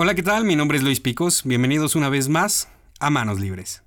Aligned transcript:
Hola, 0.00 0.14
¿qué 0.14 0.22
tal? 0.22 0.44
Mi 0.44 0.54
nombre 0.54 0.78
es 0.78 0.84
Luis 0.84 1.00
Picos. 1.00 1.42
Bienvenidos 1.42 1.96
una 1.96 2.08
vez 2.08 2.28
más 2.28 2.68
a 3.00 3.10
Manos 3.10 3.40
Libres. 3.40 3.82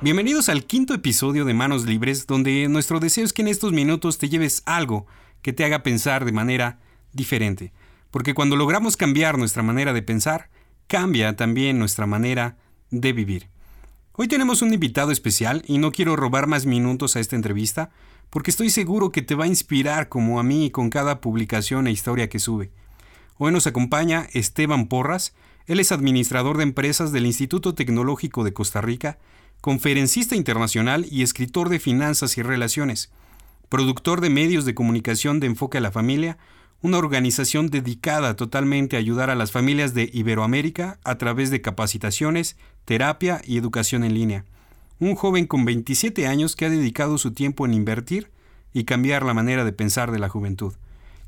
Bienvenidos 0.00 0.48
al 0.48 0.66
quinto 0.66 0.94
episodio 0.94 1.44
de 1.44 1.54
Manos 1.54 1.84
Libres, 1.84 2.28
donde 2.28 2.68
nuestro 2.68 3.00
deseo 3.00 3.24
es 3.24 3.32
que 3.32 3.42
en 3.42 3.48
estos 3.48 3.72
minutos 3.72 4.18
te 4.18 4.28
lleves 4.28 4.62
algo 4.66 5.08
que 5.42 5.52
te 5.52 5.64
haga 5.64 5.82
pensar 5.82 6.24
de 6.24 6.30
manera 6.30 6.78
diferente. 7.12 7.72
Porque 8.12 8.34
cuando 8.34 8.54
logramos 8.54 8.96
cambiar 8.96 9.36
nuestra 9.36 9.64
manera 9.64 9.92
de 9.92 10.02
pensar, 10.02 10.48
cambia 10.86 11.34
también 11.34 11.80
nuestra 11.80 12.06
manera 12.06 12.56
de 12.92 13.12
vivir. 13.12 13.50
Hoy 14.14 14.28
tenemos 14.28 14.60
un 14.60 14.74
invitado 14.74 15.10
especial 15.10 15.64
y 15.66 15.78
no 15.78 15.90
quiero 15.90 16.16
robar 16.16 16.46
más 16.46 16.66
minutos 16.66 17.16
a 17.16 17.20
esta 17.20 17.34
entrevista 17.34 17.88
porque 18.28 18.50
estoy 18.50 18.68
seguro 18.68 19.10
que 19.10 19.22
te 19.22 19.34
va 19.34 19.44
a 19.44 19.48
inspirar 19.48 20.10
como 20.10 20.38
a 20.38 20.42
mí 20.42 20.70
con 20.70 20.90
cada 20.90 21.22
publicación 21.22 21.86
e 21.86 21.92
historia 21.92 22.28
que 22.28 22.38
sube. 22.38 22.70
Hoy 23.38 23.52
nos 23.52 23.66
acompaña 23.66 24.28
Esteban 24.34 24.86
Porras, 24.86 25.32
él 25.64 25.80
es 25.80 25.92
administrador 25.92 26.58
de 26.58 26.64
empresas 26.64 27.10
del 27.12 27.24
Instituto 27.24 27.74
Tecnológico 27.74 28.44
de 28.44 28.52
Costa 28.52 28.82
Rica, 28.82 29.16
conferencista 29.62 30.36
internacional 30.36 31.06
y 31.10 31.22
escritor 31.22 31.70
de 31.70 31.80
finanzas 31.80 32.36
y 32.36 32.42
relaciones, 32.42 33.10
productor 33.70 34.20
de 34.20 34.28
medios 34.28 34.66
de 34.66 34.74
comunicación 34.74 35.40
de 35.40 35.46
Enfoque 35.46 35.78
a 35.78 35.80
la 35.80 35.90
Familia, 35.90 36.36
una 36.82 36.98
organización 36.98 37.70
dedicada 37.70 38.34
totalmente 38.34 38.96
a 38.96 38.98
ayudar 38.98 39.30
a 39.30 39.36
las 39.36 39.52
familias 39.52 39.94
de 39.94 40.10
Iberoamérica 40.12 40.98
a 41.04 41.16
través 41.16 41.50
de 41.50 41.60
capacitaciones, 41.60 42.56
terapia 42.84 43.40
y 43.44 43.56
educación 43.56 44.02
en 44.02 44.14
línea. 44.14 44.44
Un 44.98 45.14
joven 45.14 45.46
con 45.46 45.64
27 45.64 46.26
años 46.26 46.56
que 46.56 46.66
ha 46.66 46.70
dedicado 46.70 47.18
su 47.18 47.32
tiempo 47.32 47.66
en 47.66 47.74
invertir 47.74 48.30
y 48.72 48.84
cambiar 48.84 49.24
la 49.24 49.34
manera 49.34 49.64
de 49.64 49.72
pensar 49.72 50.10
de 50.10 50.18
la 50.18 50.28
juventud. 50.28 50.74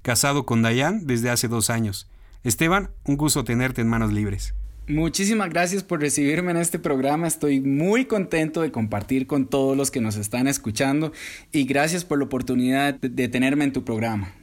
Casado 0.03 0.45
con 0.45 0.63
Dayan 0.63 1.07
desde 1.07 1.31
hace 1.31 1.47
dos 1.47 1.71
años. 1.71 2.09
Esteban, 2.43 2.91
un 3.05 3.17
gusto 3.17 3.45
tenerte 3.45 3.81
en 3.81 3.89
manos 3.89 4.13
libres. 4.13 4.55
Muchísimas 4.87 5.49
gracias 5.49 5.83
por 5.83 6.01
recibirme 6.01 6.51
en 6.51 6.59
este 6.59 6.79
programa. 6.79 7.27
Estoy 7.27 7.61
muy 7.61 8.05
contento 8.05 8.61
de 8.61 8.71
compartir 8.71 9.27
con 9.27 9.47
todos 9.47 9.77
los 9.77 9.91
que 9.91 10.01
nos 10.01 10.17
están 10.17 10.47
escuchando 10.47 11.13
y 11.53 11.65
gracias 11.65 12.05
por 12.05 12.19
la 12.19 12.25
oportunidad 12.25 12.95
de 12.95 13.29
tenerme 13.29 13.65
en 13.65 13.73
tu 13.73 13.85
programa. 13.85 14.35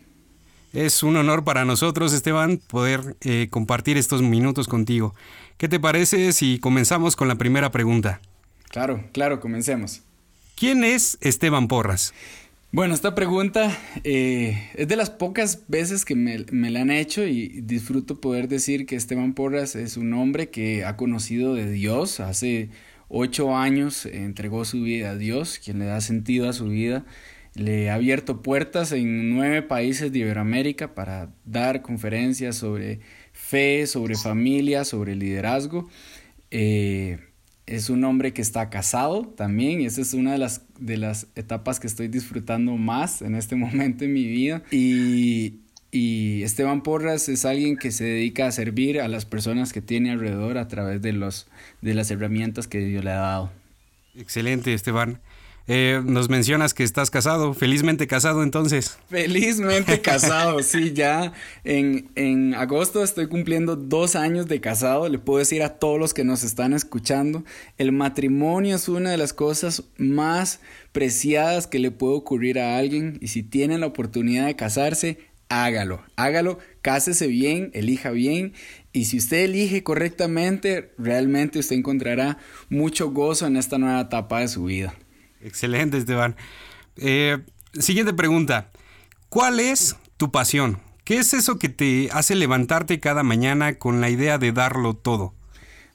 Es 0.74 1.04
un 1.04 1.18
honor 1.18 1.44
para 1.44 1.66
nosotros, 1.66 2.14
Esteban, 2.14 2.58
poder 2.58 3.18
eh, 3.20 3.48
compartir 3.50 3.98
estos 3.98 4.22
minutos 4.22 4.70
contigo. 4.70 5.14
¿Qué 5.58 5.68
te 5.68 5.82
parece 5.82 6.32
si 6.32 6.60
comenzamos 6.60 7.18
con 7.18 7.28
la 7.28 7.36
primera 7.36 7.72
pregunta? 7.72 8.22
Claro, 8.70 9.04
claro, 9.12 9.42
comencemos. 9.42 10.02
¿Quién 10.56 10.86
es 10.86 11.18
Esteban 11.20 11.68
Porras? 11.68 12.14
Bueno, 12.72 12.94
esta 12.94 13.16
pregunta 13.16 13.78
eh, 14.06 14.70
es 14.76 14.88
de 14.88 14.96
las 14.96 15.10
pocas 15.10 15.64
veces 15.68 16.06
que 16.06 16.16
me, 16.16 16.46
me, 16.52 16.70
la 16.70 16.82
han 16.82 16.90
hecho 16.90 17.26
y 17.26 17.50
disfruto 17.62 18.22
poder 18.22 18.48
decir 18.48 18.86
que 18.86 18.96
Esteban 18.96 19.34
Porras 19.34 19.76
es 19.76 19.98
un 19.98 20.14
hombre 20.14 20.52
que 20.52 20.86
ha 20.86 20.96
conocido 20.96 21.54
de 21.54 21.70
Dios. 21.70 22.22
Hace 22.22 22.70
ocho 23.10 23.58
años 23.58 24.06
entregó 24.06 24.64
su 24.64 24.84
vida 24.84 25.10
a 25.10 25.16
Dios, 25.18 25.60
quien 25.62 25.80
le 25.80 25.86
da 25.86 26.00
sentido 26.00 26.48
a 26.48 26.54
su 26.54 26.68
vida 26.68 27.04
le 27.54 27.90
ha 27.90 27.96
abierto 27.96 28.42
puertas 28.42 28.92
en 28.92 29.36
nueve 29.36 29.62
países 29.62 30.12
de 30.12 30.20
Iberoamérica 30.20 30.94
para 30.94 31.34
dar 31.46 31.82
conferencias 31.82 32.56
sobre 32.56 33.00
fe, 33.34 33.88
sobre 33.88 34.16
familia, 34.16 34.86
sobre 34.86 35.16
liderazgo. 35.16 35.90
Eh, 36.50 37.20
es 37.66 37.90
un 37.90 38.04
hombre 38.04 38.34
que 38.34 38.42
está 38.42 38.70
casado 38.70 39.28
también 39.36 39.82
y 39.82 39.86
esa 39.86 40.02
es 40.02 40.14
una 40.14 40.34
de 40.34 40.38
las, 40.38 40.64
de 40.80 40.98
las 40.98 41.28
etapas 41.36 41.80
que 41.80 41.88
estoy 41.88 42.08
disfrutando 42.08 42.76
más 42.78 43.22
en 43.22 43.36
este 43.36 43.56
momento 43.58 44.06
en 44.06 44.14
mi 44.14 44.26
vida. 44.26 44.64
Y, 44.72 45.60
y 45.92 46.44
Esteban 46.44 46.84
Porras 46.84 47.28
es 47.28 47.44
alguien 47.44 47.78
que 47.78 47.92
se 47.92 48.06
dedica 48.06 48.48
a 48.48 48.52
servir 48.52 49.02
a 49.02 49.08
las 49.08 49.26
personas 49.26 49.74
que 49.74 49.82
tiene 49.82 50.12
alrededor 50.12 50.58
a 50.58 50.68
través 50.70 51.02
de, 51.02 51.12
los, 51.12 51.48
de 51.82 51.94
las 51.94 52.10
herramientas 52.12 52.68
que 52.68 52.80
Dios 52.80 53.04
le 53.04 53.12
ha 53.12 53.16
dado. 53.16 53.52
Excelente, 54.16 54.74
Esteban. 54.74 55.20
Eh, 55.68 56.02
nos 56.04 56.30
mencionas 56.30 56.74
que 56.74 56.84
estás 56.84 57.12
casado, 57.12 57.54
felizmente 57.54 58.08
casado 58.08 58.44
entonces. 58.44 58.98
Felizmente 59.10 60.02
casado, 60.02 60.62
sí, 60.64 60.92
ya 60.94 61.34
en, 61.64 62.10
en, 62.16 62.56
agosto 62.56 63.04
estoy 63.04 63.28
cumpliendo 63.28 63.76
dos 63.76 64.16
años 64.16 64.48
de 64.48 64.60
casado, 64.60 65.08
le 65.08 65.20
puedo 65.20 65.40
decir 65.40 65.62
a 65.62 65.78
todos 65.78 66.00
los 66.00 66.14
que 66.14 66.24
nos 66.24 66.44
están 66.44 66.74
escuchando, 66.74 67.44
el 67.78 67.92
matrimonio 67.92 68.76
es 68.76 68.90
una 68.90 69.12
de 69.12 69.18
las 69.18 69.34
cosas 69.34 69.84
más 69.98 70.62
preciadas 70.92 71.68
que 71.68 71.80
le 71.80 71.92
puede 71.92 72.16
ocurrir 72.16 72.60
a 72.60 72.78
alguien 72.78 73.18
y 73.22 73.28
si 73.28 73.44
tienen 73.44 73.82
la 73.82 73.88
oportunidad 73.88 74.48
de 74.48 74.56
casarse, 74.56 75.20
hágalo, 75.48 76.02
hágalo, 76.16 76.60
cásese 76.82 77.28
bien, 77.28 77.72
elija 77.74 78.10
bien 78.12 78.54
y 78.94 79.06
si 79.06 79.18
usted 79.18 79.46
elige 79.46 79.84
correctamente, 79.84 80.92
realmente 80.98 81.60
usted 81.60 81.76
encontrará 81.76 82.40
mucho 82.70 83.12
gozo 83.12 83.48
en 83.48 83.58
esta 83.58 83.78
nueva 83.78 84.02
etapa 84.02 84.40
de 84.42 84.48
su 84.48 84.66
vida. 84.66 84.94
Excelente, 85.44 85.98
Esteban. 85.98 86.36
Eh, 86.98 87.38
siguiente 87.74 88.14
pregunta. 88.14 88.72
¿Cuál 89.30 89.60
es 89.60 89.96
tu 90.18 90.32
pasión? 90.32 90.80
¿Qué 91.04 91.18
es 91.18 91.34
eso 91.34 91.58
que 91.58 91.70
te 91.70 92.10
hace 92.12 92.36
levantarte 92.36 93.00
cada 93.00 93.24
mañana 93.24 93.76
con 93.76 94.02
la 94.02 94.10
idea 94.10 94.38
de 94.38 94.52
darlo 94.52 94.96
todo? 94.96 95.34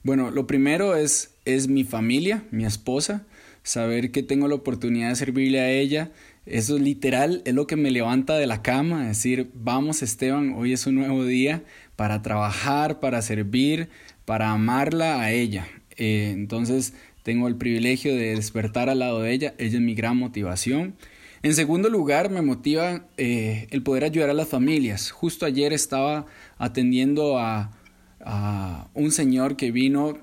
Bueno, 0.03 0.31
lo 0.31 0.47
primero 0.47 0.95
es, 0.95 1.35
es 1.45 1.67
mi 1.67 1.83
familia, 1.83 2.43
mi 2.51 2.65
esposa, 2.65 3.25
saber 3.63 4.11
que 4.11 4.23
tengo 4.23 4.47
la 4.47 4.55
oportunidad 4.55 5.09
de 5.09 5.15
servirle 5.15 5.59
a 5.59 5.69
ella. 5.69 6.11
Eso 6.45 6.77
literal 6.77 7.41
es 7.45 7.53
lo 7.53 7.67
que 7.67 7.75
me 7.75 7.91
levanta 7.91 8.37
de 8.37 8.47
la 8.47 8.61
cama, 8.61 9.07
decir, 9.07 9.51
vamos 9.53 10.01
Esteban, 10.01 10.53
hoy 10.55 10.73
es 10.73 10.87
un 10.87 10.95
nuevo 10.95 11.25
día 11.25 11.63
para 11.95 12.21
trabajar, 12.21 12.99
para 12.99 13.21
servir, 13.21 13.89
para 14.23 14.51
amarla 14.51 15.19
a 15.19 15.31
ella. 15.31 15.67
Eh, 15.97 16.31
entonces, 16.33 16.93
tengo 17.27 17.49
el 17.49 17.57
privilegio 17.57 18.15
de 18.15 18.35
despertar 18.35 18.89
al 18.89 18.99
lado 18.99 19.21
de 19.21 19.33
ella, 19.33 19.53
ella 19.57 19.75
es 19.75 19.81
mi 19.81 19.95
gran 19.95 20.15
motivación. 20.15 20.95
En 21.43 21.55
segundo 21.55 21.89
lugar, 21.89 22.29
me 22.29 22.41
motiva 22.41 23.05
eh, 23.17 23.67
el 23.71 23.83
poder 23.83 24.05
ayudar 24.05 24.29
a 24.29 24.33
las 24.33 24.47
familias. 24.47 25.11
Justo 25.11 25.45
ayer 25.45 25.73
estaba 25.73 26.25
atendiendo 26.57 27.37
a, 27.37 27.73
a 28.21 28.87
un 28.93 29.11
señor 29.11 29.57
que 29.57 29.73
vino 29.73 30.19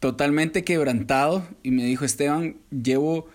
totalmente 0.00 0.64
quebrantado 0.64 1.48
y 1.62 1.70
me 1.70 1.86
dijo, 1.86 2.04
Esteban, 2.04 2.56
llevo 2.70 3.30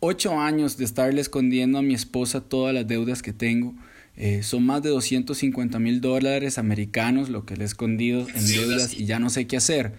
ocho 0.00 0.40
años 0.40 0.78
de 0.78 0.86
estarle 0.86 1.20
escondiendo 1.20 1.80
a 1.80 1.82
mi 1.82 1.92
esposa 1.92 2.40
todas 2.40 2.72
las 2.72 2.88
deudas 2.88 3.20
que 3.20 3.34
tengo. 3.34 3.74
Eh, 4.16 4.42
son 4.42 4.64
más 4.64 4.82
de 4.82 4.88
250 4.88 5.78
mil 5.78 6.00
dólares 6.00 6.56
americanos 6.56 7.28
lo 7.28 7.44
que 7.44 7.58
le 7.58 7.64
he 7.64 7.66
escondido 7.66 8.26
en 8.34 8.46
deudas 8.46 8.94
y 8.94 9.04
ya 9.04 9.18
no 9.18 9.28
sé 9.28 9.46
qué 9.46 9.58
hacer. 9.58 9.92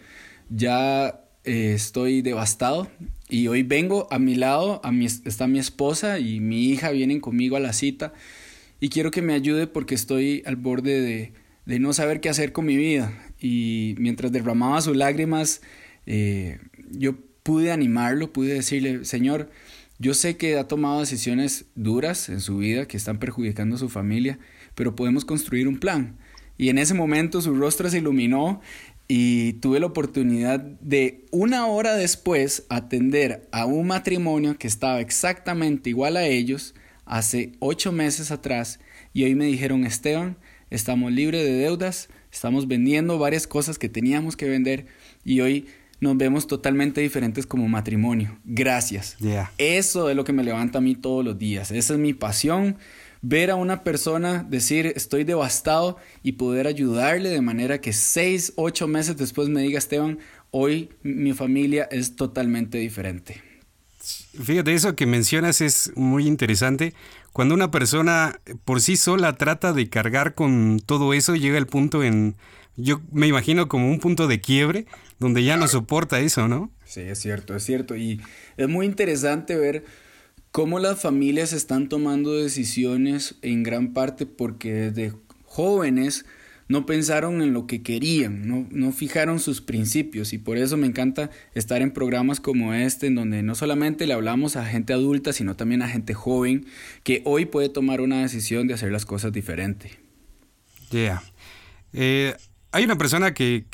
Ya 0.49 1.26
eh, 1.47 1.73
estoy 1.73 2.21
devastado 2.21 2.89
y 3.29 3.47
hoy 3.47 3.63
vengo 3.63 4.07
a 4.11 4.19
mi 4.19 4.35
lado, 4.35 4.81
está 5.25 5.47
mi 5.47 5.59
esposa 5.59 6.19
y 6.19 6.39
mi 6.41 6.65
hija 6.65 6.91
vienen 6.91 7.21
conmigo 7.21 7.55
a 7.55 7.59
la 7.59 7.73
cita 7.73 8.13
y 8.81 8.89
quiero 8.89 9.11
que 9.11 9.21
me 9.21 9.33
ayude 9.33 9.65
porque 9.65 9.95
estoy 9.95 10.43
al 10.45 10.57
borde 10.57 11.01
de, 11.01 11.31
de 11.65 11.79
no 11.79 11.93
saber 11.93 12.19
qué 12.19 12.29
hacer 12.29 12.51
con 12.51 12.65
mi 12.65 12.75
vida 12.75 13.13
y 13.39 13.95
mientras 13.97 14.31
derramaba 14.31 14.81
sus 14.81 14.97
lágrimas 14.97 15.61
eh, 16.05 16.59
yo 16.91 17.15
pude 17.43 17.71
animarlo, 17.71 18.33
pude 18.33 18.53
decirle, 18.53 19.05
Señor, 19.05 19.49
yo 19.99 20.13
sé 20.13 20.35
que 20.35 20.57
ha 20.57 20.67
tomado 20.67 20.99
decisiones 20.99 21.65
duras 21.75 22.27
en 22.27 22.41
su 22.41 22.57
vida 22.57 22.87
que 22.87 22.97
están 22.97 23.19
perjudicando 23.19 23.77
a 23.77 23.79
su 23.79 23.87
familia, 23.87 24.37
pero 24.75 24.95
podemos 24.95 25.23
construir 25.23 25.67
un 25.67 25.79
plan. 25.79 26.17
Y 26.57 26.69
en 26.69 26.77
ese 26.77 26.93
momento 26.93 27.39
su 27.41 27.55
rostro 27.55 27.89
se 27.89 27.99
iluminó 27.99 28.61
y 29.07 29.53
tuve 29.53 29.79
la 29.79 29.85
oportunidad 29.85 30.59
de 30.59 31.25
una 31.31 31.67
hora 31.67 31.95
después 31.95 32.65
atender 32.69 33.47
a 33.51 33.65
un 33.65 33.87
matrimonio 33.87 34.57
que 34.57 34.67
estaba 34.67 34.99
exactamente 34.99 35.89
igual 35.89 36.17
a 36.17 36.25
ellos 36.25 36.75
hace 37.05 37.53
ocho 37.59 37.91
meses 37.91 38.31
atrás 38.31 38.79
y 39.13 39.23
hoy 39.23 39.35
me 39.35 39.45
dijeron 39.45 39.85
Esteban, 39.85 40.37
estamos 40.69 41.11
libres 41.11 41.43
de 41.43 41.53
deudas, 41.53 42.09
estamos 42.31 42.67
vendiendo 42.67 43.17
varias 43.17 43.47
cosas 43.47 43.79
que 43.79 43.87
teníamos 43.87 44.35
que 44.35 44.49
vender 44.49 44.87
y 45.23 45.39
hoy 45.39 45.67
nos 45.99 46.17
vemos 46.17 46.45
totalmente 46.45 47.01
diferentes 47.01 47.47
como 47.47 47.67
matrimonio. 47.67 48.37
Gracias. 48.43 49.15
Eso 49.57 50.09
es 50.09 50.15
lo 50.15 50.23
que 50.23 50.33
me 50.33 50.43
levanta 50.43 50.77
a 50.77 50.81
mí 50.81 50.95
todos 50.95 51.25
los 51.25 51.39
días. 51.39 51.71
Esa 51.71 51.93
es 51.93 51.99
mi 51.99 52.13
pasión 52.13 52.77
ver 53.21 53.51
a 53.51 53.55
una 53.55 53.83
persona 53.83 54.45
decir 54.47 54.93
estoy 54.95 55.23
devastado 55.23 55.97
y 56.23 56.33
poder 56.33 56.67
ayudarle 56.67 57.29
de 57.29 57.41
manera 57.41 57.79
que 57.81 57.93
seis, 57.93 58.53
ocho 58.55 58.87
meses 58.87 59.17
después 59.17 59.49
me 59.49 59.61
diga 59.61 59.79
Esteban, 59.79 60.19
hoy 60.51 60.89
mi 61.03 61.33
familia 61.33 61.87
es 61.91 62.15
totalmente 62.15 62.77
diferente. 62.77 63.41
Fíjate, 64.41 64.73
eso 64.73 64.95
que 64.95 65.05
mencionas 65.05 65.61
es 65.61 65.91
muy 65.95 66.27
interesante. 66.27 66.93
Cuando 67.33 67.53
una 67.55 67.71
persona 67.71 68.39
por 68.65 68.81
sí 68.81 68.95
sola 68.95 69.33
trata 69.33 69.73
de 69.73 69.89
cargar 69.89 70.33
con 70.33 70.79
todo 70.85 71.13
eso, 71.13 71.35
llega 71.35 71.57
el 71.57 71.67
punto 71.67 72.03
en 72.03 72.35
yo 72.77 73.01
me 73.11 73.25
imagino 73.25 73.67
como 73.67 73.89
un 73.89 73.99
punto 73.99 74.27
de 74.27 74.39
quiebre 74.39 74.85
donde 75.19 75.43
ya 75.43 75.57
no 75.57 75.67
soporta 75.67 76.19
eso, 76.19 76.47
¿no? 76.47 76.71
Sí, 76.85 77.01
es 77.01 77.19
cierto, 77.19 77.55
es 77.55 77.63
cierto. 77.63 77.95
Y 77.95 78.21
es 78.55 78.69
muy 78.69 78.85
interesante 78.85 79.55
ver 79.55 79.83
cómo 80.57 80.79
las 80.79 80.99
familias 80.99 81.53
están 81.53 81.87
tomando 81.87 82.33
decisiones 82.33 83.35
en 83.43 83.61
gran 83.61 83.93
parte 83.93 84.25
porque 84.25 84.73
desde 84.73 85.13
jóvenes 85.45 86.25
no 86.67 86.87
pensaron 86.87 87.43
en 87.43 87.53
lo 87.53 87.67
que 87.67 87.83
querían, 87.83 88.47
no, 88.47 88.65
no, 88.71 88.91
fijaron 88.91 89.39
sus 89.39 89.61
principios 89.61 90.33
y 90.33 90.39
por 90.39 90.57
eso 90.57 90.75
me 90.75 90.87
encanta 90.87 91.29
estar 91.53 91.83
en 91.83 91.91
programas 91.91 92.39
como 92.39 92.73
este, 92.73 93.05
en 93.05 93.13
donde 93.13 93.43
no 93.43 93.53
solamente 93.53 94.07
le 94.07 94.15
hablamos 94.15 94.55
a 94.55 94.65
gente 94.65 94.93
adulta, 94.93 95.31
sino 95.31 95.55
también 95.55 95.83
a 95.83 95.89
gente 95.89 96.15
joven 96.15 96.65
que 97.03 97.21
hoy 97.25 97.45
puede 97.45 97.69
tomar 97.69 98.01
una 98.01 98.23
decisión 98.23 98.65
de 98.65 98.73
hacer 98.73 98.91
las 98.91 99.05
cosas 99.05 99.31
diferente. 99.31 99.91
Yeah. 100.89 101.21
Eh, 101.93 102.35
hay 102.71 102.83
una 102.83 102.97
persona 102.97 103.33
que, 103.33 103.65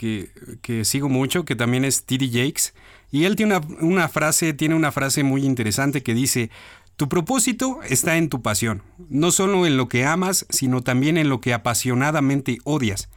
sigo 0.83 1.09
mucho, 1.09 1.45
que 1.45 1.55
también 1.55 1.85
es 1.85 2.05
T.D. 2.05 2.27
Jakes, 2.27 2.73
y 3.11 3.25
él 3.25 3.35
tiene 3.35 3.59
una, 3.81 4.07
frase, 4.07 4.53
tiene 4.53 4.75
una 4.75 4.91
frase 4.91 5.23
muy 5.23 5.45
interesante 5.45 6.03
que 6.03 6.13
dice, 6.13 6.49
tu 6.95 7.09
propósito 7.09 7.79
está 7.87 8.17
en 8.17 8.29
tu 8.29 8.41
pasión, 8.41 8.83
no 9.09 9.31
solo 9.31 9.65
en 9.65 9.77
lo 9.77 9.87
que 9.87 10.05
amas, 10.05 10.45
sino 10.49 10.81
también 10.81 11.17
en 11.17 11.29
lo 11.29 11.41
que 11.41 11.53
apasionadamente 11.53 12.59
odias. 12.63 13.09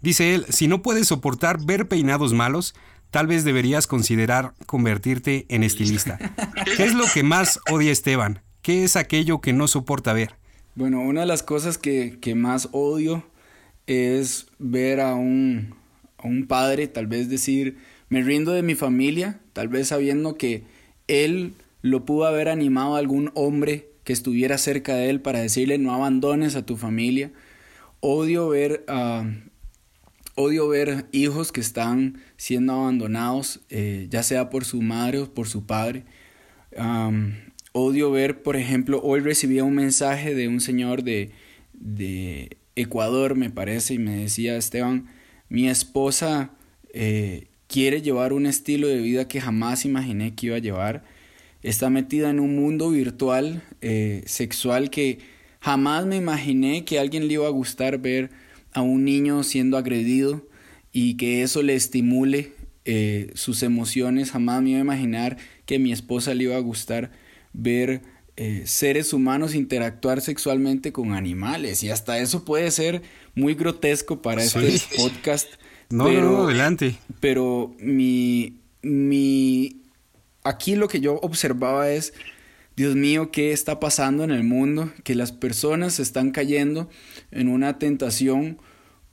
Dice 0.00 0.34
él, 0.34 0.46
si 0.48 0.68
no 0.68 0.82
puedes 0.82 1.08
soportar 1.08 1.64
ver 1.64 1.88
peinados 1.88 2.32
malos, 2.32 2.74
tal 3.10 3.26
vez 3.26 3.44
deberías 3.44 3.86
considerar 3.86 4.54
convertirte 4.66 5.46
en 5.48 5.62
estilista. 5.62 6.18
¿Qué 6.76 6.84
es 6.84 6.94
lo 6.94 7.04
que 7.12 7.22
más 7.22 7.58
odia 7.70 7.90
Esteban? 7.90 8.42
¿Qué 8.62 8.84
es 8.84 8.96
aquello 8.96 9.40
que 9.40 9.52
no 9.52 9.66
soporta 9.66 10.12
ver? 10.12 10.36
Bueno, 10.74 11.00
una 11.00 11.20
de 11.20 11.26
las 11.26 11.42
cosas 11.42 11.78
que 11.78 12.34
más 12.36 12.68
odio 12.72 13.24
es 13.88 14.46
ver 14.58 15.00
a 15.00 15.14
un, 15.14 15.74
a 16.18 16.28
un 16.28 16.46
padre 16.46 16.86
tal 16.86 17.06
vez 17.06 17.28
decir, 17.28 17.78
me 18.08 18.22
rindo 18.22 18.52
de 18.52 18.62
mi 18.62 18.74
familia, 18.74 19.40
tal 19.54 19.68
vez 19.68 19.88
sabiendo 19.88 20.36
que 20.36 20.62
él 21.08 21.54
lo 21.82 22.04
pudo 22.04 22.26
haber 22.26 22.48
animado 22.48 22.94
a 22.94 22.98
algún 22.98 23.32
hombre 23.34 23.88
que 24.04 24.12
estuviera 24.12 24.58
cerca 24.58 24.94
de 24.94 25.10
él 25.10 25.20
para 25.20 25.40
decirle 25.40 25.78
no 25.78 25.92
abandones 25.92 26.54
a 26.54 26.64
tu 26.64 26.76
familia. 26.76 27.32
Odio 28.00 28.48
ver, 28.48 28.84
uh, 28.88 29.26
odio 30.34 30.68
ver 30.68 31.06
hijos 31.12 31.50
que 31.50 31.60
están 31.60 32.20
siendo 32.36 32.74
abandonados, 32.74 33.60
eh, 33.70 34.06
ya 34.10 34.22
sea 34.22 34.50
por 34.50 34.64
su 34.64 34.82
madre 34.82 35.20
o 35.20 35.34
por 35.34 35.48
su 35.48 35.66
padre. 35.66 36.04
Odio 37.72 38.10
ver, 38.10 38.42
por 38.42 38.56
ejemplo, 38.56 39.00
hoy 39.02 39.20
recibí 39.20 39.60
un 39.60 39.74
mensaje 39.74 40.34
de 40.34 40.48
un 40.48 40.60
señor 40.60 41.02
de, 41.02 41.30
de 41.72 42.56
Ecuador, 42.78 43.34
me 43.34 43.50
parece, 43.50 43.94
y 43.94 43.98
me 43.98 44.16
decía, 44.16 44.56
Esteban, 44.56 45.08
mi 45.48 45.68
esposa 45.68 46.52
eh, 46.92 47.48
quiere 47.66 48.02
llevar 48.02 48.32
un 48.32 48.46
estilo 48.46 48.88
de 48.88 48.98
vida 48.98 49.28
que 49.28 49.40
jamás 49.40 49.84
imaginé 49.84 50.34
que 50.34 50.46
iba 50.46 50.56
a 50.56 50.60
llevar 50.60 51.04
está 51.62 51.90
metida 51.90 52.30
en 52.30 52.40
un 52.40 52.56
mundo 52.56 52.90
virtual 52.90 53.62
eh, 53.80 54.22
sexual 54.26 54.90
que 54.90 55.18
jamás 55.60 56.06
me 56.06 56.16
imaginé 56.16 56.84
que 56.84 56.98
alguien 56.98 57.26
le 57.26 57.34
iba 57.34 57.46
a 57.46 57.50
gustar 57.50 57.98
ver 57.98 58.30
a 58.72 58.82
un 58.82 59.04
niño 59.04 59.42
siendo 59.42 59.76
agredido 59.76 60.46
y 60.92 61.16
que 61.16 61.42
eso 61.42 61.62
le 61.62 61.74
estimule 61.74 62.52
eh, 62.84 63.30
sus 63.34 63.62
emociones. 63.62 64.30
Jamás 64.30 64.62
me 64.62 64.70
iba 64.70 64.78
a 64.78 64.82
imaginar 64.82 65.36
que 65.66 65.78
mi 65.78 65.92
esposa 65.92 66.34
le 66.34 66.44
iba 66.44 66.56
a 66.56 66.60
gustar 66.60 67.10
ver 67.52 68.02
eh, 68.40 68.62
seres 68.66 69.12
humanos 69.12 69.56
interactuar 69.56 70.20
sexualmente 70.20 70.92
con 70.92 71.12
animales. 71.12 71.82
Y 71.82 71.90
hasta 71.90 72.20
eso 72.20 72.44
puede 72.44 72.70
ser 72.70 73.02
muy 73.34 73.54
grotesco 73.54 74.22
para 74.22 74.44
este 74.44 74.80
podcast. 74.96 75.48
No, 75.90 76.04
pero, 76.04 76.32
no, 76.32 76.44
adelante. 76.44 76.98
Pero 77.18 77.74
mi, 77.80 78.60
mi 78.82 79.80
aquí 80.44 80.76
lo 80.76 80.86
que 80.86 81.00
yo 81.00 81.14
observaba 81.14 81.90
es, 81.90 82.12
Dios 82.76 82.94
mío, 82.94 83.30
¿qué 83.32 83.52
está 83.52 83.80
pasando 83.80 84.22
en 84.22 84.30
el 84.30 84.44
mundo? 84.44 84.92
Que 85.02 85.14
las 85.14 85.32
personas 85.32 85.98
están 85.98 86.30
cayendo 86.30 86.90
en 87.30 87.48
una 87.48 87.78
tentación 87.78 88.58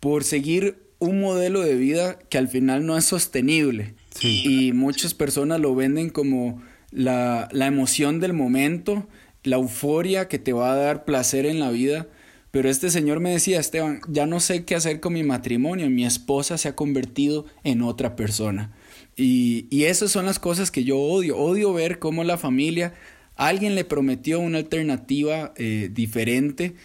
por 0.01 0.25
seguir 0.25 0.86
un 1.00 1.21
modelo 1.21 1.62
de 1.62 1.75
vida 1.75 2.19
que 2.30 2.38
al 2.38 2.50
final 2.50 2.86
no 2.86 2.98
es 2.98 3.06
sostenible. 3.06 3.95
Y 4.21 4.74
muchas 4.74 5.13
personas 5.13 5.62
lo 5.62 5.75
venden 5.75 6.10
como 6.10 6.62
la, 6.95 7.50
la 7.51 7.68
emoción 7.68 8.19
del 8.19 8.33
momento, 8.33 9.07
la 9.44 9.57
euforia 9.57 10.27
que 10.27 10.39
te 10.39 10.53
va 10.53 10.71
a 10.71 10.75
dar 10.75 11.06
placer 11.06 11.45
en 11.45 11.59
la 11.59 11.69
vida. 11.69 12.07
Pero 12.51 12.69
este 12.69 12.89
señor 12.89 13.19
me 13.19 13.31
decía, 13.31 13.59
Esteban, 13.59 14.00
ya 14.07 14.25
no 14.25 14.39
sé 14.39 14.63
qué 14.63 14.75
hacer 14.75 15.01
con 15.01 15.13
mi 15.13 15.24
matrimonio, 15.24 15.89
mi 15.89 16.06
esposa 16.06 16.57
se 16.57 16.69
ha 16.69 16.75
convertido 16.75 17.45
en 17.63 17.81
otra 17.81 18.15
persona. 18.15 18.71
Y, 19.18 19.68
y 19.69 19.83
esas 19.83 20.12
son 20.12 20.25
las 20.25 20.39
cosas 20.39 20.71
que 20.71 20.86
yo 20.86 20.97
odio. 20.97 21.38
Odio 21.38 21.74
ver 21.74 22.00
cómo 22.00 22.24
la 22.24 22.38
familia, 22.38 22.94
alguien 23.36 23.75
le 23.75 23.83
prometió 23.83 24.39
una 24.39 24.59
alternativa 24.59 25.53
eh, 25.57 25.89
diferente 25.92 26.75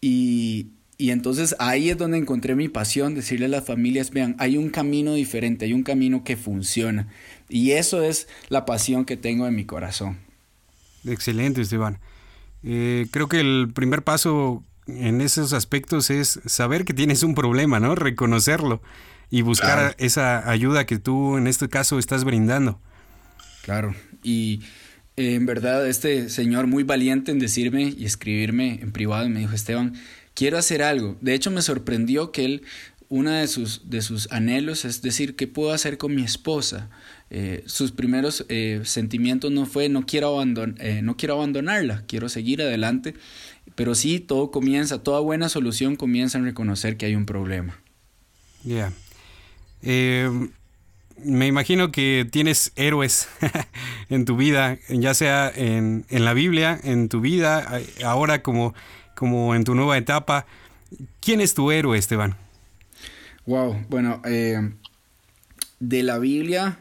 y, 0.00 0.66
y 1.00 1.12
entonces 1.12 1.56
ahí 1.58 1.88
es 1.88 1.96
donde 1.96 2.18
encontré 2.18 2.54
mi 2.54 2.68
pasión, 2.68 3.14
decirle 3.14 3.46
a 3.46 3.48
las 3.48 3.64
familias, 3.64 4.10
vean, 4.10 4.36
hay 4.38 4.58
un 4.58 4.68
camino 4.68 5.14
diferente, 5.14 5.64
hay 5.64 5.72
un 5.72 5.82
camino 5.82 6.24
que 6.24 6.36
funciona. 6.36 7.08
Y 7.48 7.70
eso 7.70 8.02
es 8.02 8.28
la 8.50 8.66
pasión 8.66 9.06
que 9.06 9.16
tengo 9.16 9.46
en 9.46 9.54
mi 9.54 9.64
corazón. 9.64 10.18
Excelente, 11.06 11.62
Esteban. 11.62 11.98
Eh, 12.62 13.06
creo 13.10 13.28
que 13.28 13.40
el 13.40 13.70
primer 13.74 14.02
paso 14.02 14.62
en 14.86 15.22
esos 15.22 15.54
aspectos 15.54 16.10
es 16.10 16.38
saber 16.44 16.84
que 16.84 16.92
tienes 16.92 17.22
un 17.22 17.34
problema, 17.34 17.80
¿no? 17.80 17.94
Reconocerlo 17.94 18.82
y 19.30 19.40
buscar 19.40 19.94
esa 19.96 20.50
ayuda 20.50 20.84
que 20.84 20.98
tú 20.98 21.38
en 21.38 21.46
este 21.46 21.70
caso 21.70 21.98
estás 21.98 22.24
brindando. 22.24 22.78
Claro, 23.62 23.94
y 24.22 24.60
en 25.16 25.46
verdad 25.46 25.86
este 25.86 26.28
señor 26.28 26.66
muy 26.66 26.82
valiente 26.82 27.30
en 27.30 27.38
decirme 27.38 27.94
y 27.96 28.04
escribirme 28.04 28.80
en 28.82 28.92
privado 28.92 29.28
me 29.28 29.40
dijo, 29.40 29.54
Esteban, 29.54 29.94
quiero 30.34 30.58
hacer 30.58 30.82
algo. 30.82 31.16
De 31.20 31.34
hecho 31.34 31.50
me 31.50 31.62
sorprendió 31.62 32.32
que 32.32 32.44
él, 32.44 32.62
una 33.08 33.40
de 33.40 33.48
sus, 33.48 33.90
de 33.90 34.02
sus 34.02 34.30
anhelos 34.30 34.84
es 34.84 35.02
decir, 35.02 35.36
¿qué 35.36 35.46
puedo 35.46 35.72
hacer 35.72 35.98
con 35.98 36.14
mi 36.14 36.22
esposa? 36.22 36.90
Eh, 37.30 37.62
sus 37.66 37.92
primeros 37.92 38.44
eh, 38.48 38.80
sentimientos 38.84 39.52
no 39.52 39.64
fue 39.66 39.88
no 39.88 40.04
quiero, 40.04 40.28
abandon 40.28 40.76
no 41.02 41.16
quiero 41.16 41.34
abandonarla, 41.34 42.04
quiero 42.08 42.28
seguir 42.28 42.60
adelante, 42.60 43.14
pero 43.74 43.94
sí 43.94 44.20
todo 44.20 44.50
comienza, 44.50 45.02
toda 45.02 45.20
buena 45.20 45.48
solución 45.48 45.96
comienza 45.96 46.38
en 46.38 46.44
reconocer 46.44 46.96
que 46.96 47.06
hay 47.06 47.14
un 47.14 47.26
problema. 47.26 47.80
Ya. 48.64 48.92
Eh, 49.82 50.30
me 51.22 51.46
imagino 51.46 51.92
que 51.92 52.26
tienes 52.30 52.72
héroes 52.76 53.28
en 54.08 54.24
tu 54.24 54.36
vida, 54.36 54.78
ya 54.88 55.14
sea 55.14 55.50
en, 55.54 56.04
la 56.10 56.34
Biblia, 56.34 56.78
en 56.82 57.08
tu 57.08 57.20
vida, 57.20 57.80
ahora 58.04 58.42
como, 58.42 58.74
como 59.20 59.54
en 59.54 59.64
tu 59.64 59.74
nueva 59.74 59.98
etapa. 59.98 60.46
¿Quién 61.20 61.42
es 61.42 61.52
tu 61.52 61.70
héroe, 61.70 61.98
Esteban? 61.98 62.38
Wow, 63.44 63.84
bueno, 63.90 64.22
eh, 64.24 64.72
de 65.78 66.02
la 66.02 66.18
Biblia 66.18 66.78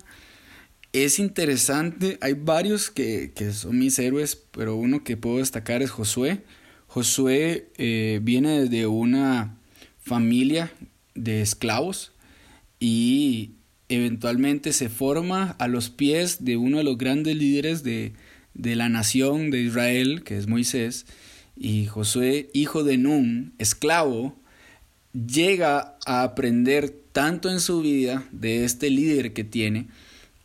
es 0.94 1.20
interesante, 1.20 2.18
hay 2.22 2.36
varios 2.36 2.92
que, 2.92 3.34
son 3.52 3.78
mis 3.78 4.00
héroes, 4.00 4.38
pero 4.52 4.78
uno 4.78 5.04
que 5.04 5.18
puedo 5.18 5.40
destacar 5.40 5.82
es 5.82 5.92
Josué. 5.92 6.46
Josué 6.88 7.68
eh, 7.78 8.22
viene 8.24 8.70
de 8.70 8.88
una 8.88 9.58
familia 10.00 10.72
de 11.16 11.42
esclavos, 11.42 12.14
y 12.80 13.56
eventualmente 13.90 14.72
se 14.72 14.88
forma 14.88 15.58
a 15.60 15.68
los 15.68 15.90
pies 15.90 16.46
de 16.46 16.56
uno 16.56 16.78
de 16.78 16.86
los 16.86 16.98
grandes 16.98 17.36
líderes 17.36 17.84
de, 17.84 18.14
de 18.54 18.78
la 18.78 18.88
nación 18.88 19.52
de 19.52 19.60
Israel, 19.60 20.24
que 20.24 20.38
es 20.38 20.48
Moisés, 20.48 21.06
y 21.60 21.88
Josué, 21.88 22.50
hijo 22.54 22.86
de 22.86 22.98
Nun, 22.98 23.54
esclavo, 23.58 24.34
llega 25.14 25.98
a 26.06 26.24
aprender 26.24 26.90
tanto 27.12 27.52
en 27.52 27.60
su 27.60 27.82
vida 27.82 28.24
de 28.32 28.64
este 28.64 28.90
líder 28.90 29.34
que 29.34 29.44
tiene, 29.44 29.88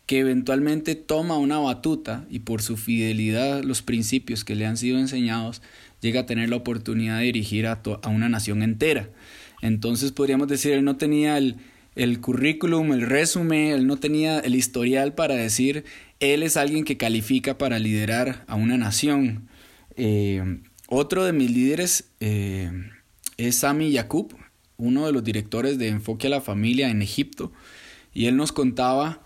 que 0.06 0.18
eventualmente 0.18 0.97
toma 0.97 1.38
una 1.38 1.59
batuta 1.59 2.26
y 2.28 2.40
por 2.40 2.62
su 2.62 2.76
fidelidad 2.76 3.59
a 3.59 3.62
los 3.62 3.80
principios 3.80 4.44
que 4.44 4.56
le 4.56 4.66
han 4.66 4.76
sido 4.76 4.99
enseñados, 4.99 5.62
llega 6.00 6.21
a 6.21 6.26
tener 6.26 6.50
la 6.50 6.56
oportunidad 6.56 7.18
de 7.18 7.26
dirigir 7.26 7.68
a, 7.68 7.80
una 8.09 8.28
nación 8.28 8.64
entera. 8.64 9.09
Entonces 9.62 10.11
podríamos 10.11 10.49
decir, 10.49 10.73
él 10.73 10.85
no 10.85 10.97
tenía 10.97 11.38
el, 11.38 11.56
el 11.94 12.21
currículum, 12.21 12.92
el 12.92 13.02
resumen, 13.02 13.68
él 13.68 13.87
no 13.87 13.99
tenía 13.99 14.40
el 14.40 14.56
historial 14.56 15.14
para 15.14 15.37
decir, 15.37 15.85
él 16.18 16.42
es 16.42 16.56
alguien 16.56 16.85
que 16.85 16.97
califica 16.97 17.56
para 17.56 17.78
liderar 17.78 18.44
a 18.49 18.56
una 18.56 18.76
nación. 18.76 19.49
Eh, 19.97 20.59
otro 20.94 21.24
de 21.24 21.32
mis 21.32 21.50
líderes 21.50 22.10
eh, 22.20 22.70
es 23.36 23.56
Sami 23.56 23.90
Yakub, 23.90 24.34
uno 24.76 25.06
de 25.06 25.12
los 25.12 25.24
directores 25.24 25.78
de 25.78 25.88
Enfoque 25.88 26.28
a 26.28 26.30
la 26.30 26.40
Familia 26.40 26.88
en 26.88 27.02
Egipto, 27.02 27.52
y 28.12 28.26
él 28.26 28.36
nos 28.36 28.52
contaba 28.52 29.20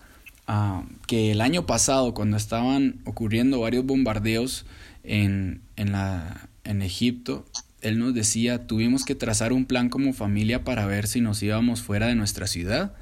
ah, 0.47 0.83
que 1.07 1.31
el 1.31 1.41
año 1.41 1.65
pasado, 1.65 2.13
cuando 2.13 2.37
estaban 2.37 2.99
ocurriendo 3.05 3.59
varios 3.59 3.85
bombardeos 3.85 4.65
en, 5.03 5.61
en, 5.75 6.81
Egipto, 6.81 7.45
él 7.81 7.99
nos 7.99 8.13
decía, 8.13 8.67
tuvimos 8.67 9.05
que 9.05 9.15
trazar 9.15 9.53
un 9.53 9.65
plan 9.65 9.89
como 9.89 10.13
familia 10.13 10.63
para 10.63 10.85
ver 10.85 11.07
si 11.07 11.21
nos 11.21 11.41
íbamos 11.43 11.81
fuera 11.81 12.07
de 12.07 12.15
nuestra 12.15 12.47
ciudad. 12.47 12.93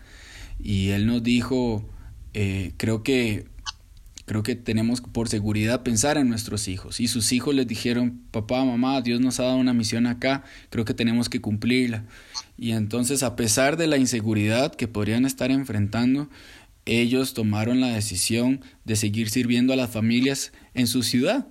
Y 0.59 0.89
él 0.89 1.05
nos 1.05 1.23
dijo, 1.23 1.87
eh, 2.33 2.73
creo 2.77 3.03
que 3.03 3.45
creo 4.27 4.43
que 4.43 4.57
tenemos 4.57 4.99
por 4.99 5.29
seguridad 5.29 5.83
pensar 5.83 6.17
en 6.17 6.27
nuestros 6.27 6.67
hijos. 6.67 6.99
Y 6.99 7.07
sus 7.07 7.31
hijos 7.31 7.55
les 7.55 7.65
dijeron, 7.65 8.21
papá, 8.31 8.63
mamá, 8.65 8.99
Dios 9.01 9.21
nos 9.21 9.39
ha 9.39 9.43
dado 9.43 9.55
una 9.55 9.73
misión 9.73 10.05
acá, 10.05 10.43
creo 10.69 10.83
que 10.83 10.93
tenemos 10.93 11.29
que 11.29 11.39
cumplirla. 11.39 12.03
Y 12.57 12.71
entonces, 12.71 13.23
a 13.23 13.37
pesar 13.37 13.77
de 13.77 13.87
la 13.87 13.97
inseguridad 13.97 14.75
que 14.75 14.89
podrían 14.89 15.25
estar 15.25 15.49
enfrentando, 15.49 16.29
ellos 16.85 17.33
tomaron 17.33 17.79
la 17.79 17.87
decisión 17.87 18.59
de 18.83 18.97
seguir 18.97 19.29
sirviendo 19.29 19.71
a 19.71 19.77
las 19.77 19.91
familias 19.91 20.51
en 20.73 20.87
su 20.87 21.03
ciudad. 21.03 21.47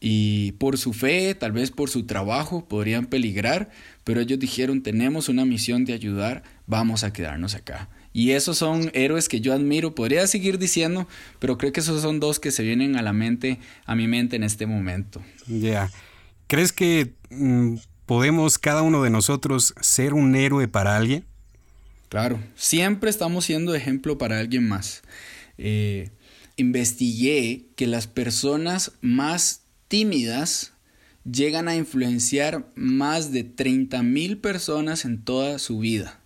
Y 0.00 0.52
por 0.52 0.78
su 0.78 0.92
fe, 0.92 1.32
tal 1.36 1.52
vez 1.52 1.70
por 1.70 1.90
su 1.90 2.06
trabajo, 2.06 2.66
podrían 2.66 3.06
peligrar, 3.06 3.70
pero 4.02 4.20
ellos 4.20 4.40
dijeron, 4.40 4.82
tenemos 4.82 5.28
una 5.28 5.44
misión 5.44 5.84
de 5.84 5.92
ayudar, 5.92 6.42
vamos 6.66 7.04
a 7.04 7.12
quedarnos 7.12 7.54
acá. 7.54 7.88
Y 8.16 8.30
esos 8.30 8.56
son 8.56 8.90
héroes 8.94 9.28
que 9.28 9.42
yo 9.42 9.52
admiro. 9.52 9.94
Podría 9.94 10.26
seguir 10.26 10.58
diciendo, 10.58 11.06
pero 11.38 11.58
creo 11.58 11.70
que 11.70 11.80
esos 11.80 12.00
son 12.00 12.18
dos 12.18 12.40
que 12.40 12.50
se 12.50 12.62
vienen 12.62 12.96
a 12.96 13.02
la 13.02 13.12
mente, 13.12 13.60
a 13.84 13.94
mi 13.94 14.08
mente 14.08 14.36
en 14.36 14.42
este 14.42 14.64
momento. 14.64 15.20
Ya. 15.46 15.90
¿Crees 16.46 16.72
que 16.72 17.12
mm, 17.28 17.74
podemos 18.06 18.56
cada 18.56 18.80
uno 18.80 19.02
de 19.02 19.10
nosotros 19.10 19.74
ser 19.82 20.14
un 20.14 20.34
héroe 20.34 20.66
para 20.66 20.96
alguien? 20.96 21.26
Claro, 22.08 22.40
siempre 22.54 23.10
estamos 23.10 23.44
siendo 23.44 23.74
ejemplo 23.74 24.16
para 24.16 24.38
alguien 24.38 24.66
más. 24.66 25.02
Eh, 25.58 26.08
investigué 26.56 27.66
que 27.76 27.86
las 27.86 28.06
personas 28.06 28.92
más 29.02 29.60
tímidas 29.88 30.72
llegan 31.30 31.68
a 31.68 31.76
influenciar 31.76 32.66
más 32.76 33.30
de 33.30 33.44
30 33.44 34.02
mil 34.02 34.38
personas 34.38 35.04
en 35.04 35.22
toda 35.22 35.58
su 35.58 35.80
vida. 35.80 36.18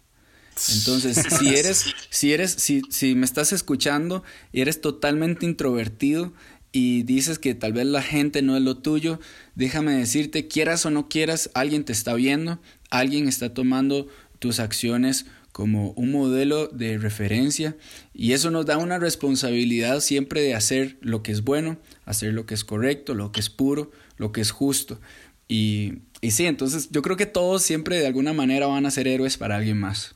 Entonces, 0.73 1.17
si 1.39 1.49
eres, 1.49 1.87
si 2.11 2.33
eres, 2.33 2.53
si, 2.53 2.83
si 2.91 3.15
me 3.15 3.25
estás 3.25 3.53
escuchando 3.53 4.23
y 4.53 4.61
eres 4.61 4.81
totalmente 4.81 5.47
introvertido 5.47 6.33
y 6.73 7.03
dices 7.03 7.39
que 7.39 7.55
tal 7.55 7.73
vez 7.73 7.87
la 7.87 8.03
gente 8.03 8.43
no 8.43 8.57
es 8.57 8.63
lo 8.63 8.77
tuyo, 8.77 9.21
déjame 9.55 9.93
decirte, 9.93 10.49
quieras 10.49 10.87
o 10.87 10.91
no 10.91 11.09
quieras, 11.09 11.51
alguien 11.55 11.85
te 11.85 11.93
está 11.93 12.15
viendo, 12.15 12.61
alguien 12.91 13.29
está 13.29 13.53
tomando 13.55 14.09
tus 14.39 14.61
acciones 14.61 15.27
como 15.53 15.91
un 15.93 16.13
modelo 16.13 16.69
de 16.69 16.97
referencia 16.97 17.77
y 18.15 18.33
eso 18.33 18.51
nos 18.51 18.67
da 18.67 18.79
una 18.79 18.99
responsabilidad 18.99 20.01
siempre 20.01 20.43
de 20.43 20.55
hacer 20.55 20.97
lo 21.01 21.23
que 21.23 21.33
es 21.33 21.43
bueno, 21.43 21.79
hacer 22.05 22.33
lo 22.35 22.47
que 22.47 22.55
es 22.55 22.65
correcto, 22.65 23.15
lo 23.15 23.33
que 23.33 23.41
es 23.41 23.51
puro, 23.51 23.91
lo 24.17 24.31
que 24.31 24.41
es 24.41 24.53
justo. 24.53 25.01
Y, 25.49 26.03
y 26.21 26.31
sí, 26.31 26.47
entonces 26.47 26.91
yo 26.93 27.03
creo 27.03 27.17
que 27.17 27.27
todos 27.27 27.63
siempre 27.63 27.99
de 27.99 28.07
alguna 28.07 28.33
manera 28.33 28.69
van 28.69 28.87
a 28.87 28.91
ser 28.93 29.09
héroes 29.09 29.37
para 29.37 29.57
alguien 29.57 29.79
más. 29.79 30.15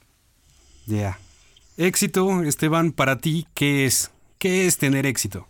Ya. 0.87 1.19
Éxito, 1.77 2.43
Esteban, 2.43 2.93
para 2.93 3.19
ti, 3.19 3.47
¿qué 3.55 3.85
es? 3.85 4.11
¿Qué 4.39 4.67
es 4.67 4.79
tener 4.79 5.07
éxito? 5.07 5.49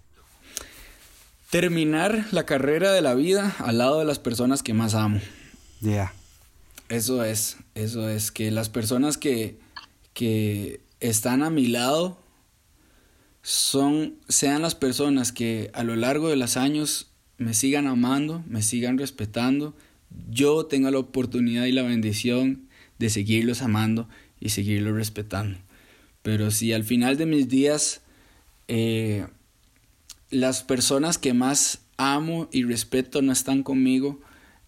Terminar 1.51 2.27
la 2.31 2.47
carrera 2.47 2.93
de 2.93 3.03
la 3.03 3.15
vida 3.15 3.55
al 3.59 3.79
lado 3.79 3.99
de 3.99 4.05
las 4.05 4.19
personas 4.19 4.63
que 4.63 4.75
más 4.75 4.95
amo. 4.95 5.21
Ya. 5.81 6.15
Eso 6.89 7.25
es, 7.25 7.57
eso 7.75 8.09
es, 8.09 8.31
que 8.31 8.51
las 8.51 8.69
personas 8.69 9.19
que, 9.19 9.59
que 10.13 10.81
están 11.01 11.43
a 11.43 11.51
mi 11.51 11.67
lado 11.67 12.19
son, 13.43 14.15
sean 14.29 14.63
las 14.63 14.75
personas 14.75 15.33
que 15.33 15.71
a 15.75 15.85
lo 15.85 15.97
largo 15.97 16.29
de 16.29 16.37
los 16.37 16.57
años 16.57 17.11
me 17.37 17.55
sigan 17.55 17.87
amando, 17.87 18.43
me 18.47 18.63
sigan 18.63 18.99
respetando, 18.99 19.75
yo 20.31 20.67
tenga 20.67 20.91
la 20.91 20.99
oportunidad 20.99 21.65
y 21.65 21.73
la 21.73 21.83
bendición 21.83 22.69
de 22.99 23.11
seguirlos 23.11 23.61
amando 23.63 24.09
y 24.45 24.51
seguirlo 24.51 24.95
respetando. 24.95 25.59
Pero 26.23 26.53
si 26.53 26.73
al 26.73 26.85
final 26.85 27.17
de 27.17 27.27
mis 27.27 27.49
días 27.49 28.03
eh, 28.69 29.27
las 30.31 30.63
personas 30.63 31.19
que 31.19 31.33
más 31.33 31.81
amo 31.97 32.49
y 32.53 32.63
respeto 32.63 33.23
no 33.23 33.33
están 33.33 33.63
conmigo, 33.63 34.21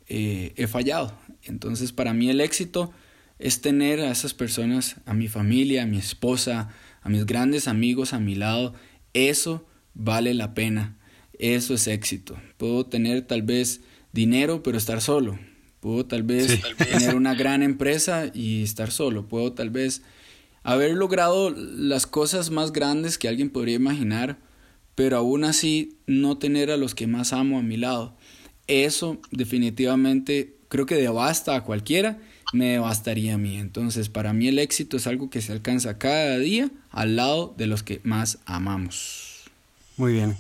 eh, 0.08 0.54
he 0.56 0.66
fallado. 0.66 1.16
Entonces 1.44 1.92
para 1.92 2.14
mí 2.14 2.30
el 2.30 2.40
éxito 2.40 2.90
es 3.38 3.60
tener 3.60 4.00
a 4.00 4.10
esas 4.10 4.32
personas, 4.32 4.96
a 5.04 5.12
mi 5.12 5.28
familia, 5.28 5.82
a 5.82 5.86
mi 5.86 5.98
esposa, 5.98 6.70
a 7.02 7.08
mis 7.10 7.26
grandes 7.26 7.68
amigos 7.68 8.14
a 8.14 8.18
mi 8.18 8.34
lado. 8.34 8.74
Eso 9.12 9.66
vale 9.92 10.32
la 10.32 10.54
pena. 10.54 10.96
Eso 11.38 11.74
es 11.74 11.86
éxito. 11.86 12.40
Puedo 12.56 12.86
tener 12.86 13.22
tal 13.22 13.42
vez 13.42 13.82
dinero, 14.12 14.62
pero 14.62 14.78
estar 14.78 15.02
solo. 15.02 15.38
Puedo 15.86 16.04
tal 16.04 16.24
vez 16.24 16.60
tener 16.78 17.14
una 17.14 17.36
gran 17.36 17.62
empresa 17.62 18.32
y 18.34 18.64
estar 18.64 18.90
solo. 18.90 19.28
Puedo 19.28 19.52
tal 19.52 19.70
vez 19.70 20.02
haber 20.64 20.90
logrado 20.94 21.50
las 21.50 22.08
cosas 22.08 22.50
más 22.50 22.72
grandes 22.72 23.18
que 23.18 23.28
alguien 23.28 23.50
podría 23.50 23.76
imaginar, 23.76 24.36
pero 24.96 25.16
aún 25.16 25.44
así 25.44 25.96
no 26.08 26.38
tener 26.38 26.72
a 26.72 26.76
los 26.76 26.96
que 26.96 27.06
más 27.06 27.32
amo 27.32 27.60
a 27.60 27.62
mi 27.62 27.76
lado. 27.76 28.16
Eso 28.66 29.20
definitivamente 29.30 30.56
creo 30.66 30.86
que 30.86 30.96
devasta 30.96 31.54
a 31.54 31.62
cualquiera, 31.62 32.18
me 32.52 32.72
devastaría 32.72 33.34
a 33.34 33.38
mí. 33.38 33.56
Entonces, 33.56 34.08
para 34.08 34.32
mí 34.32 34.48
el 34.48 34.58
éxito 34.58 34.96
es 34.96 35.06
algo 35.06 35.30
que 35.30 35.40
se 35.40 35.52
alcanza 35.52 35.98
cada 35.98 36.36
día 36.38 36.68
al 36.90 37.14
lado 37.14 37.54
de 37.56 37.68
los 37.68 37.84
que 37.84 38.00
más 38.02 38.38
amamos. 38.44 39.44
Muy 39.96 40.14
bien. 40.14 40.36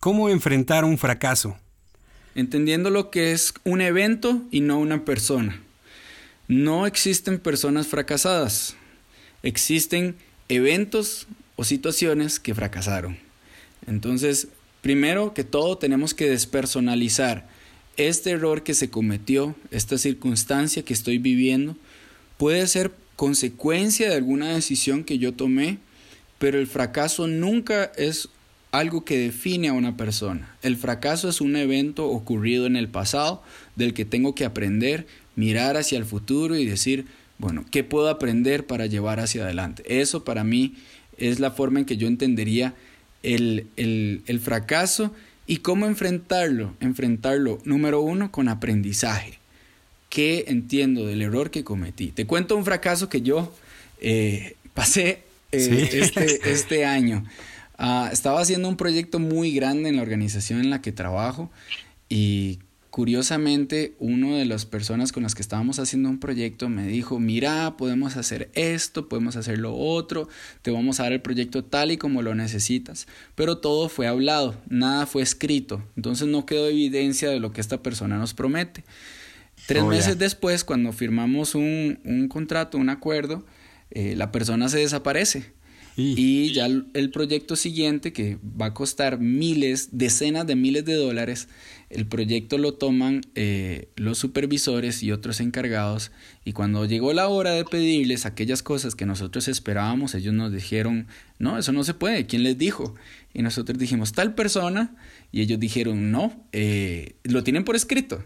¿Cómo 0.00 0.30
enfrentar 0.30 0.86
un 0.86 0.96
fracaso? 0.96 1.58
Entendiendo 2.34 2.90
lo 2.90 3.10
que 3.10 3.32
es 3.32 3.54
un 3.64 3.80
evento 3.80 4.42
y 4.50 4.60
no 4.60 4.78
una 4.78 5.04
persona. 5.04 5.60
No 6.48 6.86
existen 6.86 7.38
personas 7.38 7.86
fracasadas, 7.86 8.76
existen 9.42 10.16
eventos 10.48 11.26
o 11.56 11.64
situaciones 11.64 12.40
que 12.40 12.54
fracasaron. 12.54 13.18
Entonces, 13.86 14.48
primero 14.80 15.34
que 15.34 15.44
todo 15.44 15.78
tenemos 15.78 16.14
que 16.14 16.28
despersonalizar 16.28 17.48
este 17.96 18.30
error 18.30 18.62
que 18.62 18.74
se 18.74 18.90
cometió, 18.90 19.54
esta 19.70 19.98
circunstancia 19.98 20.82
que 20.82 20.94
estoy 20.94 21.18
viviendo, 21.18 21.76
puede 22.38 22.66
ser 22.66 22.92
consecuencia 23.16 24.08
de 24.08 24.16
alguna 24.16 24.52
decisión 24.52 25.04
que 25.04 25.18
yo 25.18 25.32
tomé, 25.32 25.78
pero 26.38 26.58
el 26.58 26.66
fracaso 26.66 27.28
nunca 27.28 27.92
es 27.96 28.28
algo 28.72 29.04
que 29.04 29.18
define 29.18 29.68
a 29.68 29.72
una 29.72 29.96
persona. 29.96 30.56
El 30.62 30.76
fracaso 30.76 31.28
es 31.28 31.40
un 31.40 31.54
evento 31.56 32.08
ocurrido 32.08 32.66
en 32.66 32.76
el 32.76 32.88
pasado 32.88 33.42
del 33.76 33.94
que 33.94 34.04
tengo 34.04 34.34
que 34.34 34.44
aprender, 34.44 35.06
mirar 35.36 35.76
hacia 35.76 35.98
el 35.98 36.04
futuro 36.04 36.56
y 36.56 36.64
decir, 36.64 37.06
bueno, 37.38 37.64
¿qué 37.70 37.84
puedo 37.84 38.08
aprender 38.08 38.66
para 38.66 38.86
llevar 38.86 39.20
hacia 39.20 39.44
adelante? 39.44 39.82
Eso 39.86 40.24
para 40.24 40.42
mí 40.42 40.74
es 41.18 41.38
la 41.38 41.50
forma 41.50 41.80
en 41.80 41.84
que 41.84 41.96
yo 41.96 42.08
entendería 42.08 42.74
el, 43.22 43.66
el 43.76 44.40
fracaso 44.40 45.12
y 45.46 45.58
cómo 45.58 45.86
enfrentarlo. 45.86 46.74
Enfrentarlo, 46.80 47.60
número 47.64 48.00
uno, 48.00 48.32
con 48.32 48.48
aprendizaje. 48.48 49.38
¿Qué 50.08 50.44
entiendo 50.48 51.06
del 51.06 51.22
error 51.22 51.50
que 51.50 51.64
cometí? 51.64 52.08
Te 52.08 52.26
cuento 52.26 52.56
un 52.56 52.64
fracaso 52.64 53.08
que 53.08 53.22
yo 53.22 53.52
eh, 54.00 54.56
pasé 54.74 55.22
eh, 55.52 55.88
este, 55.92 56.40
este 56.52 56.84
año. 56.84 57.24
Ah, 57.78 58.10
estaba 58.12 58.40
haciendo 58.40 58.68
un 58.68 58.76
proyecto 58.76 59.18
muy 59.18 59.52
grande 59.52 59.88
en 59.88 59.96
la 59.96 60.02
organización 60.02 60.60
en 60.60 60.70
la 60.70 60.80
que 60.80 60.92
trabajo 60.92 61.50
y 62.08 62.58
curiosamente 62.92 63.94
uno 63.98 64.36
de 64.36 64.44
las 64.44 64.66
personas 64.66 65.12
con 65.12 65.22
las 65.22 65.34
que 65.34 65.40
estábamos 65.40 65.78
haciendo 65.78 66.10
un 66.10 66.20
proyecto 66.20 66.68
me 66.68 66.86
dijo, 66.86 67.18
mira, 67.18 67.78
podemos 67.78 68.18
hacer 68.18 68.50
esto, 68.52 69.08
podemos 69.08 69.36
hacer 69.36 69.58
lo 69.58 69.74
otro, 69.74 70.28
te 70.60 70.70
vamos 70.70 71.00
a 71.00 71.04
dar 71.04 71.12
el 71.12 71.22
proyecto 71.22 71.64
tal 71.64 71.90
y 71.90 71.96
como 71.96 72.20
lo 72.20 72.34
necesitas, 72.34 73.06
pero 73.34 73.58
todo 73.58 73.88
fue 73.88 74.06
hablado, 74.06 74.60
nada 74.68 75.06
fue 75.06 75.22
escrito, 75.22 75.82
entonces 75.96 76.28
no 76.28 76.44
quedó 76.44 76.68
evidencia 76.68 77.30
de 77.30 77.40
lo 77.40 77.50
que 77.50 77.62
esta 77.62 77.82
persona 77.82 78.18
nos 78.18 78.34
promete. 78.34 78.84
Tres 79.66 79.82
oh, 79.82 79.88
meses 79.88 80.18
después, 80.18 80.62
cuando 80.62 80.92
firmamos 80.92 81.54
un, 81.54 81.98
un 82.04 82.28
contrato, 82.28 82.76
un 82.76 82.90
acuerdo, 82.90 83.46
eh, 83.90 84.16
la 84.16 84.32
persona 84.32 84.68
se 84.68 84.78
desaparece. 84.78 85.52
Y 85.96 86.52
ya 86.52 86.66
el 86.66 87.10
proyecto 87.10 87.54
siguiente, 87.54 88.12
que 88.12 88.38
va 88.60 88.66
a 88.66 88.74
costar 88.74 89.18
miles, 89.18 89.90
decenas 89.92 90.46
de 90.46 90.56
miles 90.56 90.84
de 90.84 90.94
dólares, 90.94 91.48
el 91.92 92.06
proyecto 92.06 92.56
lo 92.56 92.74
toman 92.74 93.20
eh, 93.34 93.88
los 93.96 94.16
supervisores 94.16 95.02
y 95.02 95.12
otros 95.12 95.40
encargados. 95.40 96.10
Y 96.44 96.54
cuando 96.54 96.86
llegó 96.86 97.12
la 97.12 97.28
hora 97.28 97.50
de 97.50 97.66
pedirles 97.66 98.24
aquellas 98.24 98.62
cosas 98.62 98.94
que 98.94 99.04
nosotros 99.04 99.46
esperábamos, 99.46 100.14
ellos 100.14 100.32
nos 100.32 100.50
dijeron, 100.50 101.06
no, 101.38 101.58
eso 101.58 101.72
no 101.72 101.84
se 101.84 101.92
puede, 101.92 102.26
¿quién 102.26 102.44
les 102.44 102.56
dijo? 102.56 102.94
Y 103.34 103.42
nosotros 103.42 103.78
dijimos, 103.78 104.12
tal 104.12 104.34
persona, 104.34 104.96
y 105.30 105.42
ellos 105.42 105.60
dijeron, 105.60 106.10
no, 106.10 106.46
eh, 106.52 107.16
lo 107.24 107.44
tienen 107.44 107.64
por 107.64 107.76
escrito. 107.76 108.24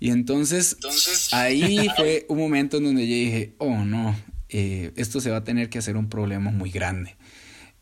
Y 0.00 0.10
entonces, 0.10 0.74
entonces 0.74 1.32
ahí 1.32 1.88
fue 1.96 2.26
un 2.28 2.38
momento 2.38 2.78
en 2.78 2.84
donde 2.84 3.06
yo 3.06 3.14
dije, 3.14 3.54
oh 3.58 3.84
no, 3.84 4.16
eh, 4.48 4.92
esto 4.96 5.20
se 5.20 5.30
va 5.30 5.38
a 5.38 5.44
tener 5.44 5.68
que 5.68 5.78
hacer 5.78 5.96
un 5.96 6.08
problema 6.08 6.50
muy 6.50 6.70
grande. 6.70 7.16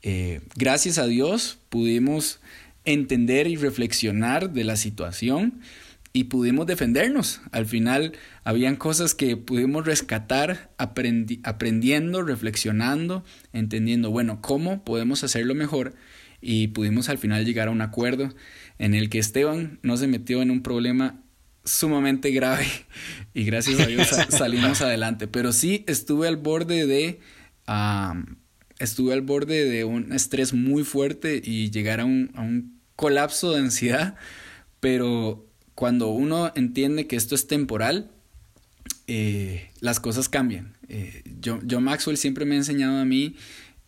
Eh, 0.02 0.40
gracias 0.56 0.99
a 0.99 1.06
Dios 1.06 1.58
pudimos 1.68 2.40
entender 2.85 3.46
y 3.46 3.56
reflexionar 3.56 4.52
de 4.52 4.64
la 4.64 4.76
situación 4.76 5.61
y 6.12 6.25
pudimos 6.25 6.66
defendernos. 6.66 7.40
Al 7.50 7.66
final 7.66 8.12
habían 8.42 8.76
cosas 8.76 9.14
que 9.14 9.37
pudimos 9.37 9.85
rescatar 9.85 10.70
aprendiendo, 10.78 12.23
reflexionando, 12.23 13.25
entendiendo, 13.52 14.11
bueno, 14.11 14.40
cómo 14.40 14.82
podemos 14.85 15.25
hacerlo 15.25 15.54
mejor 15.54 15.94
y 16.40 16.68
pudimos 16.68 17.08
al 17.08 17.18
final 17.18 17.44
llegar 17.44 17.68
a 17.68 17.73
un 17.73 17.80
acuerdo 17.80 18.35
en 18.78 18.94
el 18.94 19.11
que 19.11 19.18
Esteban 19.18 19.78
no 19.82 19.96
se 19.96 20.06
metió 20.06 20.42
en 20.42 20.50
un 20.50 20.62
problema 20.62 21.20
sumamente 21.66 22.30
grave 22.30 22.66
y 23.35 23.44
gracias 23.44 23.80
a 23.80 23.87
Dios 23.87 24.08
salimos 24.30 24.80
adelante. 24.80 25.28
Pero 25.28 25.52
sí 25.52 25.85
estuve 25.87 26.28
al 26.28 26.37
borde 26.37 26.87
de 26.87 27.20
estuve 28.78 29.12
al 29.12 29.23
borde 29.23 29.68
de 29.68 29.85
un 29.85 30.12
estrés 30.12 30.54
muy 30.54 30.85
fuerte 30.85 31.42
y 31.44 31.70
llegar 31.70 32.00
a 32.00 32.04
un, 32.04 32.30
a 32.35 32.42
un 32.42 32.80
colapso 32.94 33.52
de 33.52 33.61
ansiedad, 33.61 34.16
pero 34.80 35.46
cuando 35.75 36.08
uno 36.08 36.52
entiende 36.54 37.06
que 37.06 37.16
esto 37.16 37.35
es 37.35 37.46
temporal, 37.46 38.11
eh, 39.06 39.70
las 39.80 40.00
cosas 40.00 40.28
cambian. 40.28 40.76
Eh, 40.88 41.23
yo, 41.40 41.61
yo, 41.62 41.80
Maxwell 41.80 42.16
siempre 42.16 42.44
me 42.44 42.54
ha 42.54 42.58
enseñado 42.58 42.99
a 42.99 43.04
mí, 43.04 43.37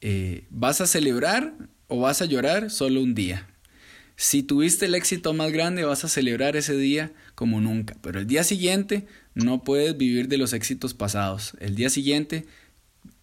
eh, 0.00 0.44
vas 0.50 0.80
a 0.80 0.86
celebrar 0.86 1.54
o 1.88 2.00
vas 2.00 2.22
a 2.22 2.26
llorar 2.26 2.70
solo 2.70 3.02
un 3.02 3.14
día. 3.14 3.47
Si 4.20 4.42
tuviste 4.42 4.86
el 4.86 4.96
éxito 4.96 5.32
más 5.32 5.52
grande, 5.52 5.84
vas 5.84 6.04
a 6.04 6.08
celebrar 6.08 6.56
ese 6.56 6.76
día 6.76 7.12
como 7.36 7.60
nunca. 7.60 7.96
Pero 8.02 8.18
el 8.18 8.26
día 8.26 8.42
siguiente 8.42 9.06
no 9.36 9.62
puedes 9.62 9.96
vivir 9.96 10.26
de 10.26 10.38
los 10.38 10.52
éxitos 10.52 10.92
pasados. 10.92 11.52
El 11.60 11.76
día 11.76 11.88
siguiente 11.88 12.44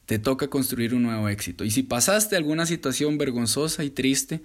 te 0.05 0.19
toca 0.19 0.47
construir 0.47 0.95
un 0.95 1.03
nuevo 1.03 1.27
éxito. 1.27 1.65
Y 1.65 1.71
si 1.71 1.83
pasaste 1.83 2.37
alguna 2.37 2.65
situación 2.65 3.17
vergonzosa 3.17 3.83
y 3.83 3.89
triste, 3.89 4.41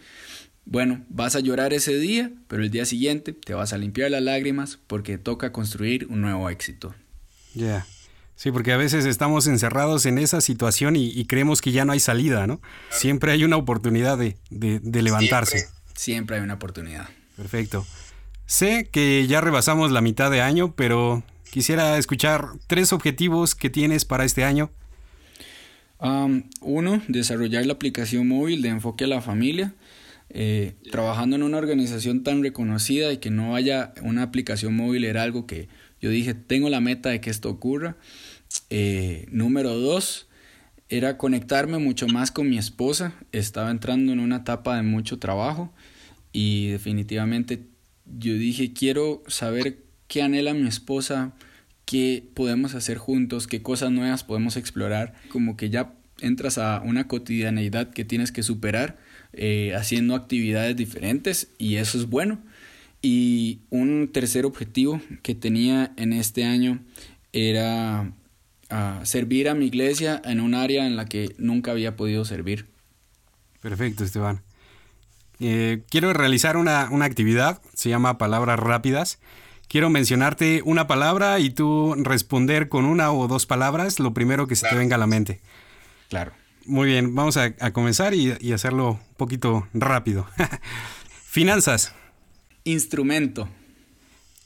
bueno, 0.65 1.05
vas 1.09 1.37
a 1.37 1.41
llorar 1.41 1.73
ese 1.73 1.97
día, 1.97 2.33
pero 2.49 2.65
el 2.65 2.73
día 2.73 2.85
siguiente 2.85 3.33
te 3.33 3.55
vas 3.55 3.73
a 3.73 3.79
limpiar 3.79 4.11
las 4.11 4.23
lágrimas 4.23 4.81
porque 4.89 5.19
toca 5.19 5.53
construir 5.53 6.09
un 6.09 6.21
nuevo 6.21 6.51
éxito. 6.51 6.97
Ya. 7.55 7.87
Sí, 8.35 8.51
porque 8.51 8.73
a 8.73 8.77
veces 8.77 9.05
estamos 9.05 9.47
encerrados 9.47 10.05
en 10.05 10.19
esa 10.19 10.41
situación 10.41 10.97
y, 10.97 11.25
creemos 11.27 11.61
que 11.61 11.71
ya 11.71 11.85
no 11.85 11.93
hay 11.93 12.01
salida, 12.01 12.49
¿no? 12.49 12.61
Siempre 12.91 13.31
hay 13.31 13.45
una 13.45 13.57
oportunidad 13.57 14.19
de, 14.19 14.35
levantarse. 14.51 15.59
siempre 15.59 15.80
hay 16.07 16.41
una 16.41 16.55
oportunidad. 16.55 17.09
Perfecto. 17.37 17.87
Sé 18.47 18.89
que 18.91 19.27
ya 19.27 19.41
rebasamos 19.41 19.93
la 19.93 20.01
mitad 20.01 20.31
de 20.31 20.41
año, 20.41 20.75
pero 20.75 21.23
quisiera 21.51 21.99
escuchar 21.99 22.49
tres 22.67 22.93
objetivos 22.93 23.55
que 23.55 23.71
tienes 23.71 24.05
para 24.05 24.25
este 24.25 24.45
año 24.45 24.71
uno, 26.61 27.03
desarrollar 27.09 27.67
la 27.67 27.75
aplicación 27.75 28.27
móvil 28.29 28.63
de 28.63 28.69
enfoque 28.69 29.05
a 29.05 29.09
la 29.09 29.21
familia. 29.21 29.75
Eh, 30.33 30.75
trabajando 30.93 31.35
en 31.35 31.43
una 31.43 31.59
organización 31.59 32.23
tan 32.23 32.43
reconocida 32.43 33.13
y 33.13 33.17
que 33.17 33.31
no 33.31 33.57
haya 33.57 33.93
una 34.03 34.23
aplicación 34.23 34.77
móvil 34.77 35.05
era 35.05 35.25
algo 35.25 35.45
que 35.45 35.69
yo 36.01 36.09
dije, 36.09 36.35
tengo 36.35 36.71
la 36.71 36.81
meta 36.81 37.09
de 37.11 37.21
que 37.21 37.31
esto 37.31 37.51
ocurra. 37.51 37.97
Eh, 38.71 39.27
número 39.31 39.77
dos, 39.77 40.29
era 40.89 41.19
conectarme 41.19 41.79
mucho 41.79 42.07
más 42.09 42.31
con 42.31 42.49
mi 42.49 42.59
esposa. 42.59 43.13
Estaba 43.33 43.71
entrando 43.71 44.13
en 44.13 44.21
una 44.21 44.37
etapa 44.37 44.77
de 44.77 44.83
mucho 44.83 45.19
trabajo 45.19 45.73
y 46.33 46.69
definitivamente 46.69 47.67
yo 48.07 48.35
dije, 48.35 48.73
quiero 48.73 49.23
saber 49.27 49.85
qué 50.09 50.23
anhela 50.23 50.55
mi 50.55 50.67
esposa, 50.67 51.33
qué 51.85 52.25
podemos 52.35 52.75
hacer 52.75 52.99
juntos, 52.99 53.47
qué 53.47 53.63
cosas 53.63 53.91
nuevas 53.91 54.25
podemos 54.25 54.57
explorar, 54.57 55.15
como 55.29 55.57
que 55.57 55.71
ya 55.71 55.95
entras 56.21 56.59
a 56.59 56.83
una 56.85 57.09
cotidianeidad 57.09 57.91
que 57.91 58.05
tienes 58.05 58.33
que 58.33 58.43
superar 58.43 58.99
eh, 59.33 59.75
haciendo 59.75 60.15
actividades 60.15 60.77
diferentes 60.77 61.49
y 61.59 61.77
eso 61.77 61.99
es 61.99 62.07
bueno. 62.07 62.41
Y 63.03 63.61
un 63.71 64.11
tercer 64.13 64.45
objetivo 64.45 65.01
que 65.23 65.35
tenía 65.35 65.93
en 65.97 66.13
este 66.13 66.45
año 66.45 66.81
era 67.33 68.13
ah, 68.69 69.01
servir 69.05 69.49
a 69.49 69.55
mi 69.55 69.67
iglesia 69.67 70.21
en 70.25 70.41
un 70.41 70.55
área 70.55 70.87
en 70.87 70.97
la 70.97 71.07
que 71.07 71.35
nunca 71.39 71.71
había 71.71 71.97
podido 71.97 72.25
servir. 72.25 72.67
Perfecto, 73.63 74.05
Esteban. 74.05 74.43
Eh, 75.41 75.83
quiero 75.89 76.13
realizar 76.13 76.57
una, 76.57 76.89
una 76.91 77.07
actividad, 77.07 77.61
se 77.75 77.89
llama 77.89 78.19
Palabras 78.19 78.59
Rápidas 78.61 79.19
quiero 79.71 79.89
mencionarte 79.89 80.63
una 80.65 80.89
palabra 80.89 81.39
y 81.39 81.51
tú 81.51 81.95
responder 81.97 82.69
con 82.69 82.85
una 82.85 83.13
o 83.13 83.29
dos 83.29 83.47
palabras 83.47 84.01
lo 84.01 84.13
primero 84.13 84.49
que 84.49 84.57
se 84.57 84.69
te 84.69 84.75
venga 84.75 84.97
a 84.97 84.99
la 84.99 85.07
mente. 85.07 85.41
Claro. 86.09 86.33
Muy 86.67 86.89
bien, 86.89 87.15
vamos 87.15 87.37
a, 87.37 87.53
comenzar 87.73 88.13
y, 88.13 88.37
y, 88.41 88.53
hacerlo 88.53 88.91
un 88.91 89.15
poquito 89.17 89.67
rápido. 89.73 90.27
Finanzas. 91.25 91.95
Instrumento. 92.65 93.49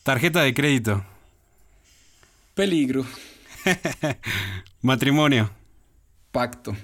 Tarjeta 0.04 0.42
de 0.42 0.54
crédito. 0.54 1.04
Peligro. 2.54 3.04
Matrimonio. 4.82 5.50
Pacto. 6.30 6.76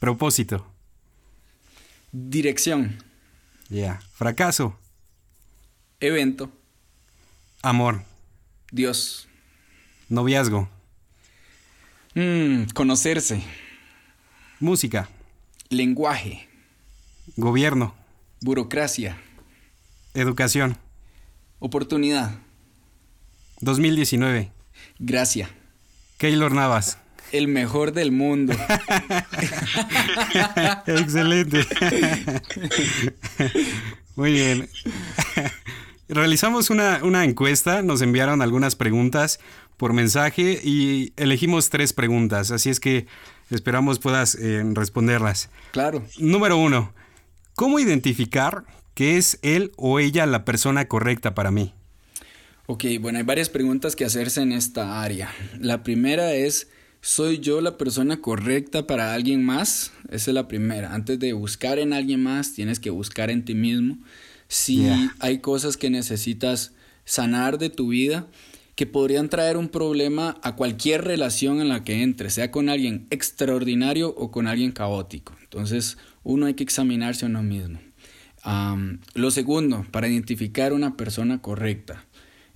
Propósito. 0.00 0.66
Dirección. 2.12 2.98
Ya. 3.68 4.00
Fracaso. 4.12 4.76
Evento. 6.00 6.50
Amor. 7.62 8.02
Dios. 8.72 9.28
Noviazgo. 10.08 10.68
Mm, 12.14 12.64
conocerse. 12.74 13.42
Música. 14.58 15.08
Lenguaje. 15.68 16.48
Gobierno. 17.36 17.94
Burocracia. 18.40 19.16
Educación. 20.14 20.76
Oportunidad. 21.60 22.38
2019. 23.60 24.50
Gracia. 24.98 25.50
Keylor 26.18 26.52
Navas. 26.52 26.98
El 27.32 27.48
mejor 27.48 27.92
del 27.92 28.12
mundo. 28.12 28.52
Excelente. 30.86 31.66
Muy 34.16 34.32
bien. 34.32 34.68
Realizamos 36.08 36.70
una, 36.70 37.24
encuesta, 37.24 37.82
nos 37.82 38.02
enviaron 38.02 38.42
algunas 38.42 38.74
preguntas 38.74 39.38
por 39.76 39.92
mensaje 39.92 40.60
y 40.62 41.12
elegimos 41.16 41.70
tres 41.70 41.92
preguntas, 41.92 42.50
así 42.50 42.68
es 42.68 42.80
que 42.80 43.06
esperamos 43.48 44.00
puedas 44.00 44.34
eh, 44.34 44.62
responderlas. 44.74 45.50
Claro. 45.70 46.04
Número 46.18 46.58
uno, 46.58 46.92
¿cómo 47.54 47.78
identificar 47.78 48.64
que 48.94 49.18
es 49.18 49.38
él 49.42 49.70
o 49.76 50.00
ella 50.00 50.26
la 50.26 50.44
persona 50.44 50.86
correcta 50.86 51.34
para 51.34 51.52
mí? 51.52 51.72
Ok, 52.66 52.84
bueno, 53.00 53.18
hay 53.18 53.24
varias 53.24 53.48
preguntas 53.48 53.96
que 53.96 54.04
hacerse 54.04 54.42
en 54.42 54.52
esta 54.52 55.02
área. 55.02 55.32
La 55.58 55.82
primera 55.82 56.34
es, 56.34 56.68
¿soy 57.00 57.38
yo 57.38 57.60
la 57.60 57.76
persona 57.76 58.20
correcta 58.20 58.86
para 58.86 59.14
alguien 59.14 59.44
más? 59.44 59.92
Esa 60.10 60.30
es 60.30 60.34
la 60.34 60.48
primera. 60.48 60.94
Antes 60.94 61.18
de 61.18 61.32
buscar 61.32 61.78
en 61.78 61.92
alguien 61.92 62.22
más, 62.22 62.52
tienes 62.52 62.80
que 62.80 62.90
buscar 62.90 63.30
en 63.30 63.44
ti 63.44 63.54
mismo 63.54 63.98
si 64.48 64.88
hay 65.20 65.38
cosas 65.38 65.76
que 65.76 65.90
necesitas 65.90 66.72
sanar 67.04 67.58
de 67.58 67.70
tu 67.70 67.88
vida 67.88 68.26
que 68.74 68.86
podrían 68.86 69.28
traer 69.28 69.56
un 69.56 69.68
problema 69.68 70.38
a 70.42 70.56
cualquier 70.56 71.04
relación 71.04 71.60
en 71.60 71.68
la 71.68 71.84
que 71.84 72.02
entres, 72.02 72.34
sea 72.34 72.50
con 72.50 72.68
alguien 72.68 73.06
extraordinario 73.10 74.08
o 74.16 74.30
con 74.30 74.46
alguien 74.46 74.72
caótico. 74.72 75.36
Entonces, 75.42 75.98
uno 76.22 76.46
hay 76.46 76.54
que 76.54 76.62
examinarse 76.62 77.26
a 77.26 77.28
uno 77.28 77.42
mismo. 77.42 77.78
lo 79.14 79.30
segundo, 79.30 79.84
para 79.90 80.08
identificar 80.08 80.72
una 80.72 80.96
persona 80.96 81.42
correcta, 81.42 82.06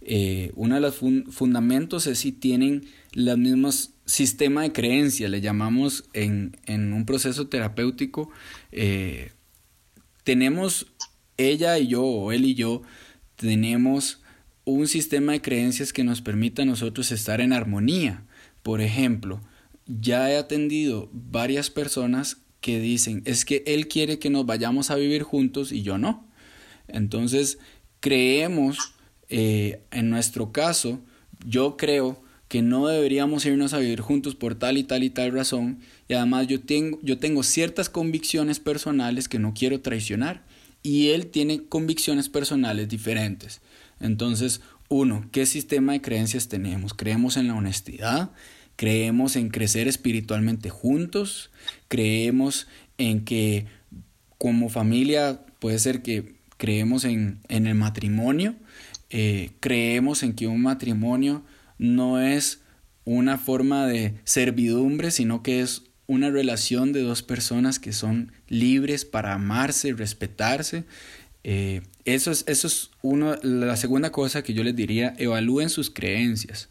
eh, 0.00 0.50
uno 0.54 0.74
de 0.74 0.80
los 0.80 0.96
fundamentos 1.30 2.07
es 2.07 2.18
si 2.18 2.33
tienen 2.33 2.87
los 3.14 3.38
mismos 3.38 3.94
sistema 4.07 4.62
de 4.62 4.72
creencias, 4.72 5.31
le 5.31 5.40
llamamos 5.40 6.05
en, 6.12 6.57
un 6.68 7.07
proceso 7.07 7.48
terapéutico, 7.48 8.31
eh, 8.72 9.33
tenemos 10.24 10.87
ella 11.37 11.79
y 11.79 11.88
yo, 11.88 12.03
o 12.03 12.33
él 12.33 12.44
y 12.44 12.55
yo, 12.55 12.83
tenemos 13.37 14.20
un 14.64 14.87
sistema 14.88 15.33
de 15.33 15.42
creencias 15.42 15.92
que 15.92 16.05
nos 16.05 16.22
permita 16.22 16.62
a 16.62 16.66
nosotros 16.66 17.12
estar 17.12 17.40
en 17.40 17.53
armonía. 17.53 18.24
Por 18.62 18.81
ejemplo, 18.81 19.40
ya 19.87 20.31
he 20.31 20.37
atendido 20.37 21.09
varias 21.12 21.70
personas 21.70 22.38
que 22.61 22.81
dicen, 22.81 23.22
es 23.27 23.44
que 23.44 23.62
él 23.66 23.88
quiere 23.88 24.18
que 24.18 24.31
nos 24.31 24.46
vayamos 24.46 24.90
a 24.90 24.96
vivir 24.96 25.22
juntos 25.22 25.70
y 25.70 25.83
yo 25.83 25.98
no. 25.98 26.27
Entonces, 26.88 27.59
creemos, 28.00 28.94
eh, 29.29 29.83
en 29.90 30.09
nuestro 30.09 30.50
caso, 30.53 31.00
yo 31.46 31.77
creo 31.77 32.23
que 32.55 32.62
no 32.62 32.87
deberíamos 32.87 33.45
irnos 33.47 33.75
a 33.75 33.81
vivir 33.81 34.01
juntos 34.01 34.37
por 34.37 34.55
tal 34.55 34.79
y 34.79 34.85
tal 34.85 35.03
y 35.03 35.11
tal 35.11 35.33
razón. 35.33 35.81
Y 36.07 36.14
además 36.14 36.47
yo 36.47 36.61
tengo, 36.61 37.01
yo 37.03 37.19
tengo 37.19 37.43
ciertas 37.43 37.88
convicciones 37.88 38.61
personales 38.61 39.29
que 39.29 39.40
no 39.40 39.55
quiero 39.55 39.81
traicionar 39.81 40.45
y 40.81 41.09
él 41.09 41.27
tiene 41.27 41.64
convicciones 41.64 42.29
personales 42.29 42.88
diferentes. 42.88 43.61
Entonces, 43.99 44.61
uno, 44.88 45.29
¿qué 45.33 45.47
sistema 45.47 45.95
de 45.95 46.01
creencias 46.01 46.47
tenemos? 46.47 46.95
¿Creemos 46.95 47.37
en 47.37 47.49
la 47.49 47.57
honestidad? 47.57 48.31
¿Creemos 48.77 49.35
en 49.35 49.49
crecer 49.49 49.88
espiritualmente 49.88 50.71
juntos? 50.71 51.51
¿Creemos 51.88 52.69
en 52.99 53.25
que 53.25 53.67
como 54.38 54.69
familia 54.69 55.40
puede 55.59 55.81
ser 55.81 56.03
que 56.03 56.37
creemos 56.57 57.05
en, 57.05 57.40
el 57.49 57.75
matrimonio? 57.75 58.55
eh, 59.11 59.51
creemos 59.59 60.23
en 60.23 60.35
que 60.35 60.47
un 60.47 60.62
matrimonio 60.62 61.43
no 61.78 62.20
es 62.20 62.60
una 63.04 63.38
forma 63.38 63.87
de 63.87 64.14
servidumbre, 64.24 65.10
sino 65.10 65.42
que 65.42 65.60
es 65.60 65.82
una 66.06 66.30
relación 66.30 66.92
de 66.92 67.02
dos 67.02 67.22
personas 67.22 67.78
que 67.78 67.92
son 67.92 68.32
libres 68.48 69.04
para 69.04 69.34
amarse, 69.34 69.92
respetarse. 69.92 70.84
Eh, 71.44 71.82
eso 72.04 72.30
es, 72.30 72.44
eso 72.46 72.66
es 72.66 72.90
uno, 73.02 73.37
la 73.42 73.76
segunda 73.76 74.10
cosa 74.12 74.42
que 74.42 74.54
yo 74.54 74.64
les 74.64 74.76
diría, 74.76 75.14
evalúen 75.18 75.70
sus 75.70 75.90
creencias. 75.90 76.68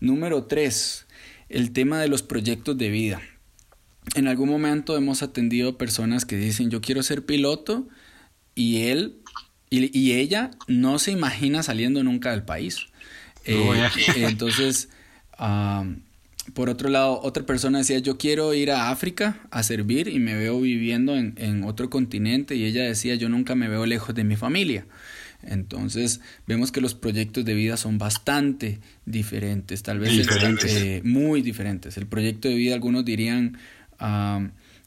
Número 0.00 0.44
tres, 0.44 1.06
el 1.48 1.72
tema 1.72 2.00
de 2.00 2.08
los 2.08 2.22
proyectos 2.22 2.76
de 2.78 2.90
vida. 2.90 3.20
En 4.14 4.26
algún 4.26 4.48
momento 4.48 4.96
hemos 4.96 5.22
atendido 5.22 5.78
personas 5.78 6.24
que 6.24 6.36
dicen 6.36 6.70
yo 6.70 6.80
quiero 6.80 7.02
ser 7.02 7.24
piloto 7.24 7.88
y 8.54 8.84
él 8.84 9.22
y, 9.70 10.12
ella 10.12 10.50
no 10.66 10.98
se 10.98 11.12
imagina 11.12 11.62
saliendo 11.62 12.02
nunca 12.04 12.32
del 12.32 12.42
país. 12.42 12.88
Eh, 13.44 13.92
entonces, 14.16 14.88
por 16.54 16.68
otro 16.68 16.88
lado, 16.88 17.20
otra 17.22 17.46
persona 17.46 17.78
decía, 17.78 17.98
yo 17.98 18.18
quiero 18.18 18.52
ir 18.54 18.70
a 18.70 18.90
África 18.90 19.40
a 19.50 19.62
servir 19.62 20.08
y 20.08 20.18
me 20.18 20.34
veo 20.34 20.60
viviendo 20.60 21.16
en, 21.16 21.64
otro 21.64 21.88
continente 21.88 22.56
y 22.56 22.64
ella 22.64 22.82
decía, 22.84 23.14
yo 23.14 23.28
nunca 23.28 23.54
me 23.54 23.68
veo 23.68 23.86
lejos 23.86 24.14
de 24.14 24.24
mi 24.24 24.36
familia. 24.36 24.86
Entonces 25.44 26.20
vemos 26.46 26.70
que 26.70 26.80
los 26.80 26.94
proyectos 26.94 27.44
de 27.44 27.54
vida 27.54 27.76
son 27.76 27.98
bastante 27.98 28.78
diferentes, 29.06 29.82
tal 29.82 29.98
vez 29.98 30.26
eh, 30.64 31.00
muy 31.04 31.42
diferentes. 31.42 31.96
El 31.96 32.06
proyecto 32.06 32.48
de 32.48 32.54
vida, 32.54 32.74
algunos 32.74 33.04
dirían, 33.04 33.58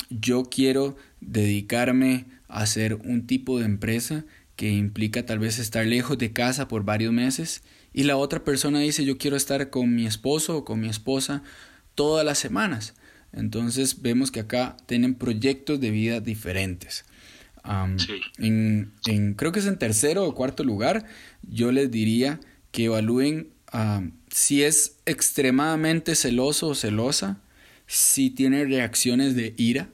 yo 0.09 0.45
quiero 0.45 0.97
dedicarme 1.21 2.25
a 2.47 2.61
hacer 2.61 2.95
un 2.95 3.27
tipo 3.27 3.59
de 3.59 3.65
empresa 3.65 4.25
que 4.55 4.71
implica 4.71 5.25
tal 5.25 5.39
vez 5.39 5.59
estar 5.59 5.85
lejos 5.85 6.17
de 6.17 6.31
casa 6.31 6.67
por 6.67 6.85
varios 6.85 7.11
meses 7.11 7.61
y 7.97 8.03
la 8.03 8.17
otra 8.17 8.43
persona 8.43 8.79
dice 8.79 9.05
yo 9.05 9.17
quiero 9.17 9.37
estar 9.37 9.69
con 9.69 9.95
mi 9.95 10.05
esposo 10.05 10.57
o 10.57 10.65
con 10.65 10.81
mi 10.81 10.89
esposa 10.89 11.43
todas 11.95 12.25
las 12.25 12.37
semanas. 12.37 12.93
Entonces 13.31 14.01
vemos 14.01 14.31
que 14.31 14.41
acá 14.41 14.75
tienen 14.85 15.15
proyectos 15.15 15.79
de 15.79 15.91
vida 15.91 16.19
diferentes. 16.19 17.05
en, 18.37 18.91
creo 19.37 19.53
que 19.53 19.59
es 19.59 19.65
en 19.65 19.79
tercero 19.79 20.25
o 20.25 20.35
cuarto 20.35 20.65
lugar, 20.65 21.05
yo 21.41 21.71
les 21.71 21.89
diría 21.89 22.41
que 22.71 22.85
evalúen 22.85 23.47
si 24.29 24.63
es 24.63 24.97
extremadamente 25.05 26.15
celoso 26.15 26.67
o 26.67 26.75
celosa, 26.75 27.39
si 27.87 28.29
tiene 28.29 28.65
reacciones 28.65 29.37
de 29.37 29.53
ira, 29.55 29.87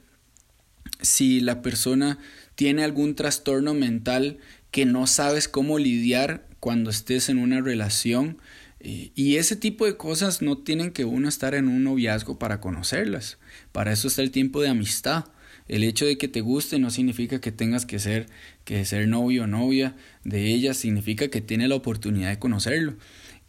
si 1.02 1.40
la 1.40 1.62
persona 1.62 2.18
tiene 2.56 2.84
algún 2.84 3.14
trastorno 3.14 3.76
mental 3.76 4.40
que 4.72 4.86
no 4.86 5.06
sabes 5.06 5.48
cómo 5.48 5.78
lidiar 5.78 6.48
cuando 6.60 6.90
estés 6.90 7.30
en 7.30 7.38
una 7.38 7.62
relación. 7.62 8.38
Eh, 8.80 9.12
y 9.14 9.36
ese 9.36 9.56
tipo 9.56 9.86
de 9.86 9.98
cosas 9.98 10.42
no 10.42 10.58
tienen 10.58 10.92
que 10.92 11.06
uno 11.06 11.30
estar 11.30 11.54
en 11.54 11.68
un 11.68 11.84
noviazgo 11.84 12.40
para 12.40 12.62
conocerlas. 12.62 13.38
Para 13.72 13.92
eso 13.92 14.08
está 14.08 14.22
el 14.22 14.32
tiempo 14.32 14.62
de 14.62 14.70
amistad. 14.70 15.26
El 15.68 15.84
hecho 15.84 16.06
de 16.06 16.18
que 16.18 16.28
te 16.28 16.42
guste 16.42 16.80
no 16.80 16.90
significa 16.90 17.40
que 17.40 17.52
tengas 17.52 17.86
que 17.86 18.00
ser, 18.00 18.28
que 18.66 18.84
ser 18.86 19.08
novio 19.08 19.44
o 19.44 19.48
novia 19.48 19.96
de 20.24 20.48
ella, 20.48 20.74
significa 20.74 21.28
que 21.28 21.42
tiene 21.42 21.68
la 21.68 21.76
oportunidad 21.76 22.30
de 22.30 22.40
conocerlo. 22.40 22.96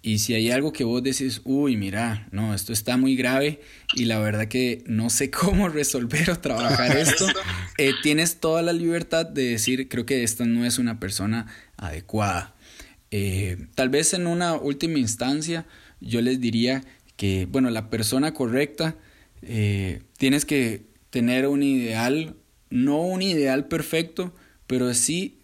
Y 0.04 0.18
si 0.18 0.34
hay 0.34 0.50
algo 0.50 0.72
que 0.72 0.82
vos 0.82 1.00
decís, 1.00 1.40
uy, 1.44 1.76
mira, 1.76 2.26
no, 2.32 2.54
esto 2.54 2.72
está 2.72 2.96
muy 2.96 3.14
grave 3.14 3.60
y 3.94 4.06
la 4.06 4.18
verdad 4.18 4.48
que 4.48 4.82
no 4.86 5.10
sé 5.10 5.30
cómo 5.30 5.68
resolver 5.68 6.30
o 6.30 6.38
trabajar 6.40 6.96
esto, 6.98 7.26
eh, 7.78 7.92
tienes 8.02 8.40
toda 8.40 8.62
la 8.62 8.72
libertad 8.72 9.24
de 9.24 9.50
decir, 9.50 9.88
creo 9.88 10.04
que 10.04 10.24
esta 10.24 10.44
no 10.44 10.64
es 10.66 10.78
una 10.78 10.98
persona 10.98 11.46
adecuada. 11.76 12.56
Eh, 13.12 13.68
tal 13.76 13.90
vez 13.90 14.12
en 14.14 14.26
una 14.26 14.54
última 14.56 14.98
instancia 14.98 15.66
yo 16.00 16.20
les 16.20 16.40
diría 16.40 16.82
que, 17.16 17.46
bueno, 17.46 17.70
la 17.70 17.88
persona 17.88 18.34
correcta, 18.34 18.96
eh, 19.42 20.02
tienes 20.18 20.44
que 20.44 20.82
tener 21.10 21.46
un 21.46 21.62
ideal, 21.62 22.36
no 22.70 23.02
un 23.02 23.22
ideal 23.22 23.68
perfecto, 23.68 24.34
pero 24.66 24.92
sí 24.94 25.38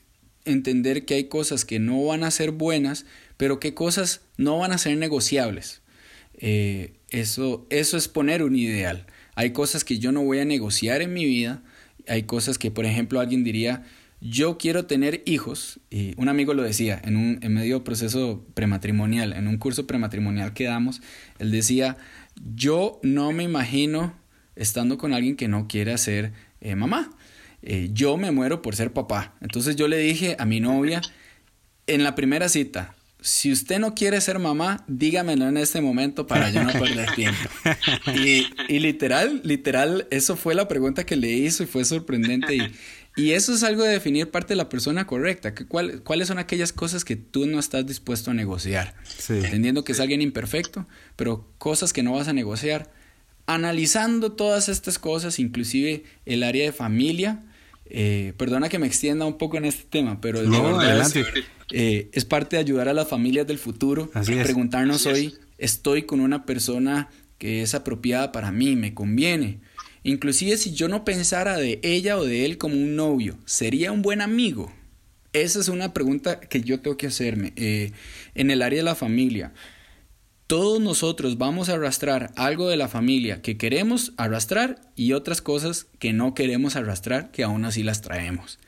entender 0.44 1.04
que 1.04 1.14
hay 1.14 1.24
cosas 1.24 1.64
que 1.64 1.78
no 1.78 2.04
van 2.04 2.24
a 2.24 2.30
ser 2.30 2.50
buenas, 2.50 3.06
pero 3.38 3.58
qué 3.58 3.72
cosas 3.72 4.20
no 4.36 4.58
van 4.58 4.72
a 4.72 4.78
ser 4.78 4.98
negociables. 4.98 5.80
Eh, 6.34 6.92
eso, 7.08 7.66
eso 7.70 7.96
es 7.96 8.08
poner 8.08 8.42
un 8.42 8.54
ideal. 8.54 9.06
Hay 9.34 9.52
cosas 9.52 9.84
que 9.84 9.98
yo 9.98 10.12
no 10.12 10.22
voy 10.22 10.40
a 10.40 10.44
negociar 10.44 11.00
en 11.00 11.14
mi 11.14 11.24
vida. 11.24 11.62
Hay 12.06 12.24
cosas 12.24 12.58
que, 12.58 12.70
por 12.70 12.84
ejemplo, 12.84 13.20
alguien 13.20 13.44
diría, 13.44 13.84
yo 14.20 14.58
quiero 14.58 14.86
tener 14.86 15.22
hijos. 15.24 15.80
Y 15.90 16.14
un 16.16 16.28
amigo 16.28 16.52
lo 16.52 16.62
decía 16.62 17.00
en 17.02 17.16
un 17.16 17.38
en 17.42 17.54
medio 17.54 17.84
proceso 17.84 18.44
prematrimonial, 18.54 19.32
en 19.32 19.48
un 19.48 19.58
curso 19.58 19.86
prematrimonial 19.86 20.52
que 20.52 20.64
damos, 20.64 21.00
él 21.38 21.50
decía, 21.50 21.96
yo 22.54 23.00
no 23.02 23.32
me 23.32 23.44
imagino 23.44 24.14
estando 24.56 24.98
con 24.98 25.14
alguien 25.14 25.36
que 25.36 25.48
no 25.48 25.68
quiera 25.68 25.96
ser 25.96 26.32
eh, 26.60 26.74
mamá. 26.74 27.10
Eh, 27.62 27.90
yo 27.92 28.16
me 28.16 28.30
muero 28.30 28.62
por 28.62 28.74
ser 28.76 28.92
papá. 28.92 29.34
Entonces 29.40 29.76
yo 29.76 29.88
le 29.88 29.98
dije 29.98 30.36
a 30.38 30.44
mi 30.44 30.60
novia 30.60 31.00
en 31.86 32.02
la 32.02 32.14
primera 32.14 32.48
cita, 32.48 32.94
si 33.20 33.50
usted 33.50 33.78
no 33.80 33.94
quiere 33.94 34.20
ser 34.20 34.38
mamá, 34.38 34.84
dígamelo 34.86 35.48
en 35.48 35.56
este 35.56 35.80
momento 35.80 36.26
para 36.26 36.50
yo 36.50 36.62
no 36.62 36.72
perder 36.78 37.12
tiempo. 37.14 37.48
Y, 38.14 38.78
literal, 38.78 39.40
literal, 39.44 40.06
eso 40.10 40.36
fue 40.36 40.54
la 40.54 40.68
pregunta 40.68 41.04
que 41.04 41.16
le 41.16 41.30
hizo 41.30 41.64
y 41.64 41.66
fue 41.66 41.84
sorprendente. 41.84 42.54
Y, 42.54 42.72
y 43.16 43.32
eso 43.32 43.52
es 43.52 43.64
algo 43.64 43.82
de 43.82 43.90
definir 43.90 44.30
parte 44.30 44.52
de 44.52 44.56
la 44.56 44.68
persona 44.68 45.06
correcta. 45.06 45.52
Que 45.52 45.66
¿Cuáles 45.66 46.28
son 46.28 46.38
aquellas 46.38 46.72
cosas 46.72 47.04
que 47.04 47.16
tú 47.16 47.46
no 47.46 47.58
estás 47.58 47.84
dispuesto 47.84 48.30
a 48.30 48.34
negociar? 48.34 48.94
Entendiendo 49.28 49.82
que 49.82 49.92
es 49.92 50.00
alguien 50.00 50.22
imperfecto, 50.22 50.86
pero 51.16 51.44
cosas 51.58 51.92
que 51.92 52.04
no 52.04 52.12
vas 52.12 52.28
a 52.28 52.32
negociar. 52.32 52.92
Analizando 53.46 54.32
todas 54.32 54.68
estas 54.68 55.00
cosas, 55.00 55.40
inclusive 55.40 56.04
el 56.26 56.44
área 56.44 56.64
de 56.64 56.72
familia. 56.72 57.42
Eh, 57.90 58.34
perdona 58.36 58.68
que 58.68 58.78
me 58.78 58.86
extienda 58.86 59.24
un 59.24 59.38
poco 59.38 59.56
en 59.56 59.64
este 59.64 59.84
tema, 59.88 60.20
pero 60.20 60.42
no, 60.42 60.78
adelante. 60.78 61.24
Eh, 61.70 62.08
es 62.12 62.24
parte 62.24 62.56
de 62.56 62.60
ayudar 62.60 62.88
a 62.88 62.94
las 62.94 63.08
familias 63.08 63.46
del 63.46 63.58
futuro. 63.58 64.10
Preguntarnos 64.10 65.06
hoy, 65.06 65.34
¿estoy 65.58 66.02
con 66.02 66.20
una 66.20 66.44
persona 66.44 67.08
que 67.38 67.62
es 67.62 67.74
apropiada 67.74 68.32
para 68.32 68.52
mí, 68.52 68.76
me 68.76 68.94
conviene? 68.94 69.60
Inclusive 70.02 70.56
si 70.56 70.72
yo 70.72 70.88
no 70.88 71.04
pensara 71.04 71.56
de 71.56 71.80
ella 71.82 72.18
o 72.18 72.24
de 72.24 72.44
él 72.44 72.58
como 72.58 72.74
un 72.74 72.96
novio, 72.96 73.36
¿sería 73.44 73.92
un 73.92 74.02
buen 74.02 74.20
amigo? 74.20 74.72
Esa 75.32 75.60
es 75.60 75.68
una 75.68 75.92
pregunta 75.92 76.40
que 76.40 76.62
yo 76.62 76.80
tengo 76.80 76.96
que 76.96 77.08
hacerme. 77.08 77.52
Eh, 77.56 77.92
en 78.34 78.50
el 78.50 78.62
área 78.62 78.78
de 78.78 78.84
la 78.84 78.94
familia, 78.94 79.52
todos 80.48 80.80
nosotros 80.80 81.36
vamos 81.36 81.68
a 81.68 81.74
arrastrar 81.74 82.32
algo 82.34 82.70
de 82.70 82.78
la 82.78 82.88
familia 82.88 83.42
que 83.42 83.58
queremos 83.58 84.14
arrastrar 84.16 84.80
y 84.96 85.12
otras 85.12 85.42
cosas 85.42 85.86
que 85.98 86.14
no 86.14 86.32
queremos 86.32 86.74
arrastrar 86.74 87.30
que 87.30 87.44
aún 87.44 87.66
así 87.66 87.82
las 87.82 88.00
traemos. 88.00 88.58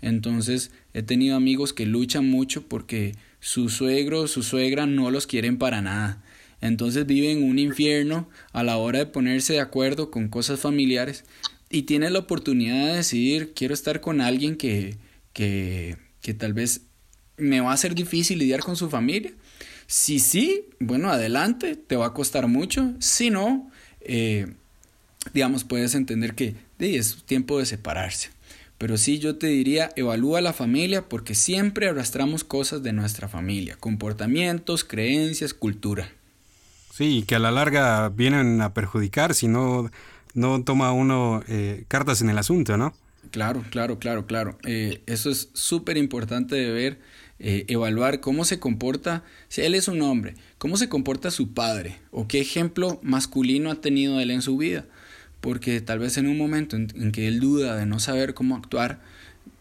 Entonces 0.00 0.70
he 0.94 1.02
tenido 1.02 1.36
amigos 1.36 1.74
que 1.74 1.84
luchan 1.84 2.26
mucho 2.26 2.66
porque 2.66 3.16
su 3.38 3.68
suegro 3.68 4.22
o 4.22 4.28
su 4.28 4.42
suegra 4.42 4.86
no 4.86 5.10
los 5.10 5.26
quieren 5.26 5.58
para 5.58 5.82
nada. 5.82 6.22
Entonces 6.62 7.04
viven 7.04 7.44
un 7.44 7.58
infierno 7.58 8.30
a 8.54 8.62
la 8.62 8.78
hora 8.78 9.00
de 9.00 9.06
ponerse 9.06 9.52
de 9.52 9.60
acuerdo 9.60 10.10
con 10.10 10.28
cosas 10.28 10.60
familiares 10.60 11.26
y 11.68 11.82
tienen 11.82 12.14
la 12.14 12.20
oportunidad 12.20 12.86
de 12.86 12.96
decidir 12.96 13.52
quiero 13.54 13.74
estar 13.74 14.00
con 14.00 14.22
alguien 14.22 14.56
que, 14.56 14.96
que, 15.34 15.98
que 16.22 16.32
tal 16.32 16.54
vez 16.54 16.86
me 17.36 17.60
va 17.60 17.74
a 17.74 17.76
ser 17.76 17.94
difícil 17.94 18.38
lidiar 18.38 18.60
con 18.60 18.74
su 18.74 18.88
familia. 18.88 19.34
Si 19.86 20.18
sí, 20.18 20.66
bueno, 20.80 21.10
adelante, 21.10 21.76
te 21.76 21.96
va 21.96 22.06
a 22.06 22.12
costar 22.12 22.48
mucho. 22.48 22.92
Si 22.98 23.30
no, 23.30 23.70
eh, 24.00 24.46
digamos, 25.32 25.64
puedes 25.64 25.94
entender 25.94 26.34
que 26.34 26.54
es 26.78 27.22
tiempo 27.24 27.58
de 27.58 27.66
separarse. 27.66 28.30
Pero 28.78 28.98
sí 28.98 29.18
yo 29.18 29.36
te 29.36 29.46
diría, 29.46 29.90
evalúa 29.96 30.40
la 30.40 30.52
familia 30.52 31.08
porque 31.08 31.34
siempre 31.34 31.88
arrastramos 31.88 32.44
cosas 32.44 32.82
de 32.82 32.92
nuestra 32.92 33.28
familia, 33.28 33.76
comportamientos, 33.80 34.84
creencias, 34.84 35.54
cultura. 35.54 36.10
Sí, 36.92 37.24
que 37.26 37.36
a 37.36 37.38
la 37.38 37.50
larga 37.50 38.08
vienen 38.10 38.60
a 38.60 38.74
perjudicar 38.74 39.34
si 39.34 39.48
no, 39.48 39.90
no 40.34 40.62
toma 40.62 40.92
uno 40.92 41.42
eh, 41.48 41.84
cartas 41.88 42.20
en 42.20 42.30
el 42.30 42.38
asunto, 42.38 42.76
¿no? 42.76 42.94
Claro, 43.30 43.64
claro, 43.70 43.98
claro, 43.98 44.26
claro. 44.26 44.58
Eh, 44.64 45.02
eso 45.06 45.30
es 45.30 45.50
súper 45.52 45.96
importante 45.96 46.54
de 46.54 46.70
ver, 46.70 46.98
eh, 47.38 47.64
evaluar 47.68 48.20
cómo 48.20 48.44
se 48.44 48.58
comporta, 48.58 49.24
si 49.48 49.62
él 49.62 49.74
es 49.74 49.88
un 49.88 50.02
hombre, 50.02 50.34
cómo 50.58 50.76
se 50.76 50.88
comporta 50.88 51.30
su 51.30 51.52
padre 51.52 51.98
o 52.10 52.28
qué 52.28 52.40
ejemplo 52.40 52.98
masculino 53.02 53.70
ha 53.70 53.80
tenido 53.80 54.20
él 54.20 54.30
en 54.30 54.42
su 54.42 54.56
vida 54.56 54.86
porque 55.46 55.80
tal 55.80 56.00
vez 56.00 56.16
en 56.18 56.26
un 56.26 56.36
momento 56.36 56.74
en, 56.74 57.12
que 57.12 57.28
él 57.28 57.38
duda 57.38 57.76
de 57.76 57.86
no 57.86 58.00
saber 58.00 58.34
cómo 58.34 58.56
actuar, 58.56 59.00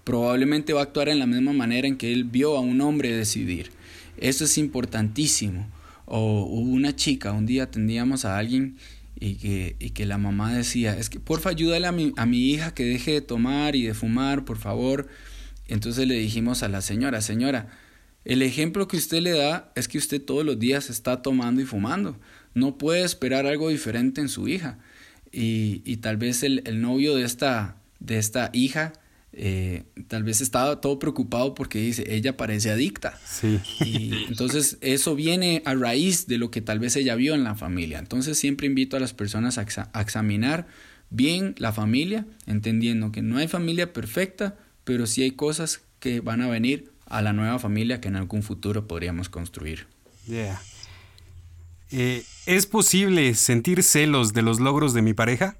probablemente 0.03 0.73
va 0.73 0.79
a 0.79 0.83
actuar 0.85 1.09
en 1.09 1.19
la 1.19 1.27
misma 1.27 1.53
manera 1.53 1.87
en 1.87 1.95
que 1.95 2.11
él 2.11 2.23
vio 2.23 2.57
a 2.57 2.59
un 2.59 2.81
hombre 2.81 3.15
decidir. 3.15 3.69
Eso 4.17 4.45
es 4.45 4.57
importantísimo. 4.57 5.67
O 6.05 6.43
hubo 6.43 6.71
una 6.71 6.95
chica, 6.95 7.33
un 7.33 7.45
día 7.45 7.63
atendíamos 7.63 8.25
a 8.25 8.39
alguien 8.39 8.77
y 9.19 9.35
que, 9.35 9.75
y 9.79 9.91
que 9.91 10.07
la 10.07 10.17
mamá 10.17 10.53
decía, 10.53 10.97
es 10.97 11.11
que 11.11 11.19
porfa 11.19 11.51
ayúdale 11.51 11.85
a 11.85 11.91
mi, 11.91 12.13
a 12.17 12.25
mi 12.25 12.49
hija 12.49 12.73
que 12.73 12.83
deje 12.83 13.11
de 13.11 13.21
tomar 13.21 13.75
y 13.75 13.83
de 13.83 13.93
fumar, 13.93 14.43
por 14.43 14.57
favor. 14.57 15.07
Entonces 15.67 16.07
le 16.07 16.15
dijimos 16.15 16.63
a 16.63 16.69
la 16.69 16.81
señora, 16.81 17.21
señora, 17.21 17.69
El 18.23 18.41
ejemplo 18.41 18.87
que 18.87 18.97
usted 18.97 19.21
le 19.21 19.31
da 19.31 19.71
es 19.75 19.87
que 19.87 19.99
usted 19.99 20.21
todos 20.21 20.43
los 20.43 20.57
días 20.57 20.89
está 20.89 21.21
tomando 21.21 21.61
y 21.61 21.65
fumando. 21.65 22.19
No 22.55 22.77
puede 22.77 23.03
esperar 23.03 23.45
algo 23.45 23.69
diferente 23.69 24.19
en 24.19 24.29
su 24.29 24.47
hija. 24.47 24.79
Y, 25.31 25.81
y 25.85 25.97
tal 25.97 26.17
vez 26.17 26.43
el, 26.43 26.63
el, 26.65 26.81
novio 26.81 27.15
de 27.15 27.23
esta, 27.23 27.77
de 27.99 28.17
esta 28.17 28.49
hija 28.53 28.93
eh, 29.37 29.83
tal 30.07 30.23
vez 30.23 30.39
estaba 30.39 30.79
todo 30.79 30.97
preocupado 30.97 31.53
porque 31.55 31.79
dice, 31.79 32.05
ella 32.15 32.37
parece 32.37 32.71
adicta. 32.71 33.19
Sí. 33.25 33.59
Y 33.81 34.25
entonces 34.29 34.77
eso 34.79 35.13
viene 35.13 35.61
a 35.65 35.75
raíz 35.75 36.25
de 36.27 36.37
lo 36.37 36.51
que 36.51 36.61
tal 36.61 36.79
vez 36.79 36.95
ella 36.95 37.15
vio 37.15 37.35
en 37.35 37.43
la 37.43 37.55
familia. 37.55 37.99
Entonces 37.99 38.39
siempre 38.39 38.67
invito 38.67 38.95
a 38.95 39.01
las 39.01 39.13
personas 39.13 39.57
a, 39.57 39.65
a 39.91 40.01
examinar 40.01 40.67
bien 41.09 41.53
la 41.57 41.73
familia, 41.73 42.25
entendiendo 42.47 43.11
que 43.11 43.21
no 43.21 43.37
hay 43.37 43.49
familia 43.49 43.91
perfecta, 43.91 44.57
pero 44.85 45.07
sí 45.07 45.23
hay 45.23 45.31
cosas 45.31 45.81
que 45.99 46.21
van 46.21 46.41
a 46.41 46.47
venir 46.47 46.91
a 47.07 47.21
la 47.21 47.33
nueva 47.33 47.59
familia 47.59 47.99
que 47.99 48.07
en 48.07 48.15
algún 48.15 48.43
futuro 48.43 48.87
podríamos 48.87 49.27
construir. 49.27 49.87
Yeah. 50.27 50.61
Eh, 51.91 52.23
¿Es 52.45 52.65
posible 52.65 53.33
sentir 53.35 53.83
celos 53.83 54.33
de 54.33 54.41
los 54.41 54.59
logros 54.59 54.93
de 54.93 55.01
mi 55.01 55.13
pareja? 55.13 55.57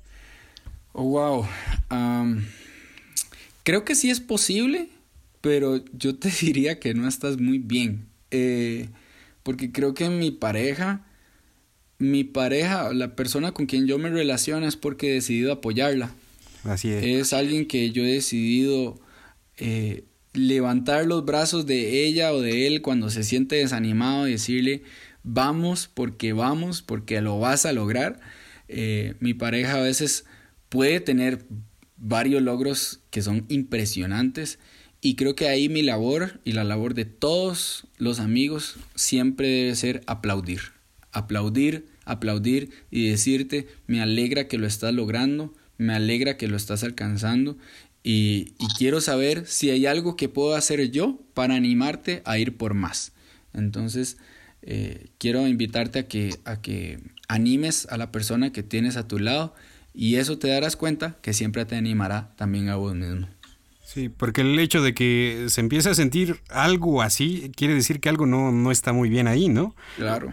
Oh, 0.94 1.04
wow. 1.04 1.46
Um, 1.92 2.46
creo 3.64 3.84
que 3.84 3.96
sí 3.96 4.10
es 4.10 4.20
posible, 4.20 4.90
pero 5.42 5.84
yo 5.94 6.16
te 6.16 6.30
diría 6.42 6.80
que 6.80 6.94
no 6.94 7.08
estás 7.08 7.38
muy 7.38 7.60
bien. 7.60 8.06
Eh, 8.32 8.90
porque 9.44 9.72
creo 9.72 9.94
que 9.94 10.10
mi 10.10 10.32
pareja, 10.32 11.06
mi 12.00 12.24
pareja, 12.24 12.92
la 12.94 13.16
persona 13.16 13.52
con 13.52 13.68
quien 13.68 13.86
yo 13.86 14.00
me 14.00 14.10
relaciono 14.10 14.68
es 14.68 14.76
porque 14.76 15.12
he 15.12 15.14
decidido 15.14 15.52
apoyarla. 15.54 16.12
Así 16.64 16.90
es. 16.90 17.04
Es 17.04 17.34
alguien 17.34 17.68
que 17.68 17.92
yo 17.92 18.04
he 18.04 18.12
decidido 18.12 19.00
eh, 19.58 20.04
levantar 20.34 21.06
los 21.06 21.26
brazos 21.26 21.65
de 21.65 22.06
ella 22.06 22.34
o 22.34 22.41
de 22.41 22.68
él 22.68 22.82
cuando 22.82 23.10
se 23.10 23.24
siente 23.24 23.56
desanimado 23.56 24.28
y 24.28 24.32
decirle, 24.32 24.84
vamos 25.24 25.89
porque 25.94 26.34
vamos, 26.34 26.82
porque 26.82 27.22
lo 27.22 27.39
vas 27.39 27.65
a 27.65 27.74
lograr. 27.74 28.20
Eh, 28.68 29.15
mi 29.20 29.34
pareja 29.34 29.78
a 29.78 29.82
veces 29.82 30.26
puede 30.70 31.00
tener 31.00 31.46
varios 31.98 32.41
logros 32.41 33.00
que 33.10 33.22
son 33.22 33.46
impresionantes 33.48 34.60
y 35.02 35.15
creo 35.15 35.36
que 35.36 35.48
ahí 35.48 35.70
mi 35.70 35.84
labor 35.84 36.39
y 36.44 36.54
la 36.54 36.63
labor 36.63 36.94
de 36.96 37.06
todos 37.06 37.88
los 37.98 38.20
amigos 38.20 38.78
siempre 38.96 39.48
debe 39.48 39.76
ser 39.76 40.02
aplaudir, 40.08 40.62
aplaudir, 41.12 41.86
aplaudir 42.06 42.72
y 42.89 43.10
decirte, 43.10 43.68
me 43.86 44.02
alegra 44.02 44.48
que 44.48 44.58
lo 44.58 44.65
estás 44.65 44.94
logrando, 44.94 45.54
me 45.78 45.94
alegra 45.94 46.38
que 46.38 46.48
lo 46.48 46.58
estás 46.58 46.84
alcanzando 46.84 47.58
y, 48.08 48.54
y, 48.60 48.68
quiero 48.78 49.02
saber 49.02 49.48
si 49.48 49.72
hay 49.72 49.88
algo 49.88 50.15
que 50.15 50.30
puedo 50.30 50.56
hacer 50.56 50.91
yo 50.91 51.20
para 51.34 51.56
animarte 51.56 52.22
a 52.24 52.38
ir 52.38 52.56
por 52.56 52.76
más. 52.76 53.13
Entonces, 53.52 54.18
eh, 54.62 55.08
quiero 55.18 55.48
invitarte 55.48 55.98
a 55.98 56.08
que, 56.08 56.38
a 56.46 56.62
que 56.62 57.00
animes 57.28 57.88
a 57.89 57.98
la 57.98 58.12
persona 58.12 58.52
que 58.52 58.62
tienes 58.62 58.96
a 58.96 59.08
tu 59.08 59.18
lado 59.18 59.56
y 59.91 60.18
eso 60.18 60.38
te 60.38 60.50
darás 60.50 60.76
cuenta 60.76 61.18
que 61.24 61.34
siempre 61.34 61.65
te 61.65 61.76
animará 61.76 62.32
también 62.36 62.70
a 62.70 62.76
vos 62.76 62.94
mismo. 62.94 63.28
Sí, 63.84 64.10
porque 64.10 64.41
el 64.41 64.60
hecho 64.60 64.84
de 64.84 64.94
que 64.94 65.46
se 65.50 65.62
empiece 65.62 65.89
a 65.89 65.96
sentir 65.96 66.41
algo 66.50 67.02
así 67.02 67.52
quiere 67.56 67.74
decir 67.74 68.00
que 68.00 68.10
algo 68.10 68.28
no, 68.28 68.52
no 68.52 68.70
está 68.70 68.94
muy 68.94 69.10
bien 69.10 69.28
ahí, 69.28 69.50
¿no? 69.50 69.76
Claro, 69.98 70.32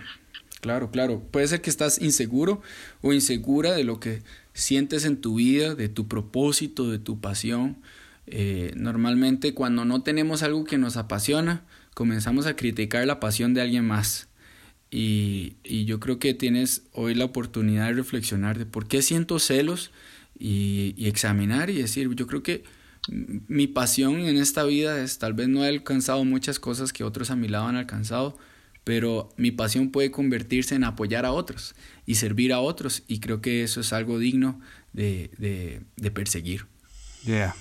claro, 0.61 0.91
claro. 0.91 1.21
Puede 1.31 1.49
ser 1.49 1.63
que 1.63 1.71
estás 1.71 2.03
inseguro 2.03 2.61
o 3.01 3.15
insegura 3.15 3.73
de 3.73 3.85
lo 3.85 3.99
que 3.99 4.23
sientes 4.55 5.05
en 5.05 5.21
tu 5.21 5.37
vida, 5.37 5.75
de 5.75 5.89
tu 5.89 6.09
propósito, 6.09 6.91
de 6.91 6.99
tu 6.99 7.21
pasión. 7.21 7.79
Eh, 8.27 8.73
normalmente 8.77 9.55
cuando 9.55 9.85
no 9.85 10.03
tenemos 10.03 10.43
algo 10.43 10.65
que 10.65 10.79
nos 10.79 10.97
apasiona, 10.97 11.65
comenzamos 11.95 12.47
a 12.47 12.57
criticar 12.57 13.07
la 13.07 13.21
pasión 13.21 13.55
de 13.55 13.63
alguien 13.63 13.87
más. 13.87 14.29
Y, 14.91 15.57
y, 15.65 15.87
yo 15.87 16.01
creo 16.01 16.19
que 16.19 16.35
tienes 16.35 16.83
hoy 16.93 17.15
la 17.15 17.25
oportunidad 17.25 17.87
de 17.87 17.95
reflexionar 17.95 18.59
de 18.59 18.67
por 18.67 18.87
qué 18.87 19.01
siento 19.01 19.39
celos 19.39 19.91
y, 20.39 20.95
y, 20.99 21.09
examinar 21.09 21.71
y 21.71 21.77
decir, 21.77 22.15
yo 22.15 22.27
creo 22.27 22.43
que 22.43 22.63
mi 23.49 23.67
pasión 23.67 24.21
en 24.21 24.37
esta 24.37 24.65
vida 24.65 25.03
es, 25.03 25.19
tal 25.19 25.33
vez 25.33 25.49
no 25.49 25.65
he 25.65 25.69
alcanzado 25.69 26.27
muchas 26.27 26.59
cosas 26.59 26.93
que 26.93 27.05
otros 27.05 27.31
a 27.31 27.37
mi 27.37 27.49
lado 27.49 27.69
han 27.69 27.77
alcanzado, 27.77 28.37
pero 28.85 29.31
mi 29.39 29.51
pasión 29.51 29.91
puede 29.91 30.11
convertirse 30.11 30.75
en 30.75 30.85
apoyar 30.85 31.25
a 31.25 31.33
otros 31.33 31.75
y 32.07 32.17
servir 32.17 32.53
a 32.53 32.61
otros 32.61 33.03
y 33.07 33.21
creo 33.21 33.41
que 33.41 33.63
eso 33.63 33.81
es 33.81 33.93
algo 33.93 34.19
digno 34.19 34.61
de, 34.93 35.31
de, 35.39 35.83
de 35.97 36.11
perseguir. 36.11 36.67
Yeah. 37.25 37.55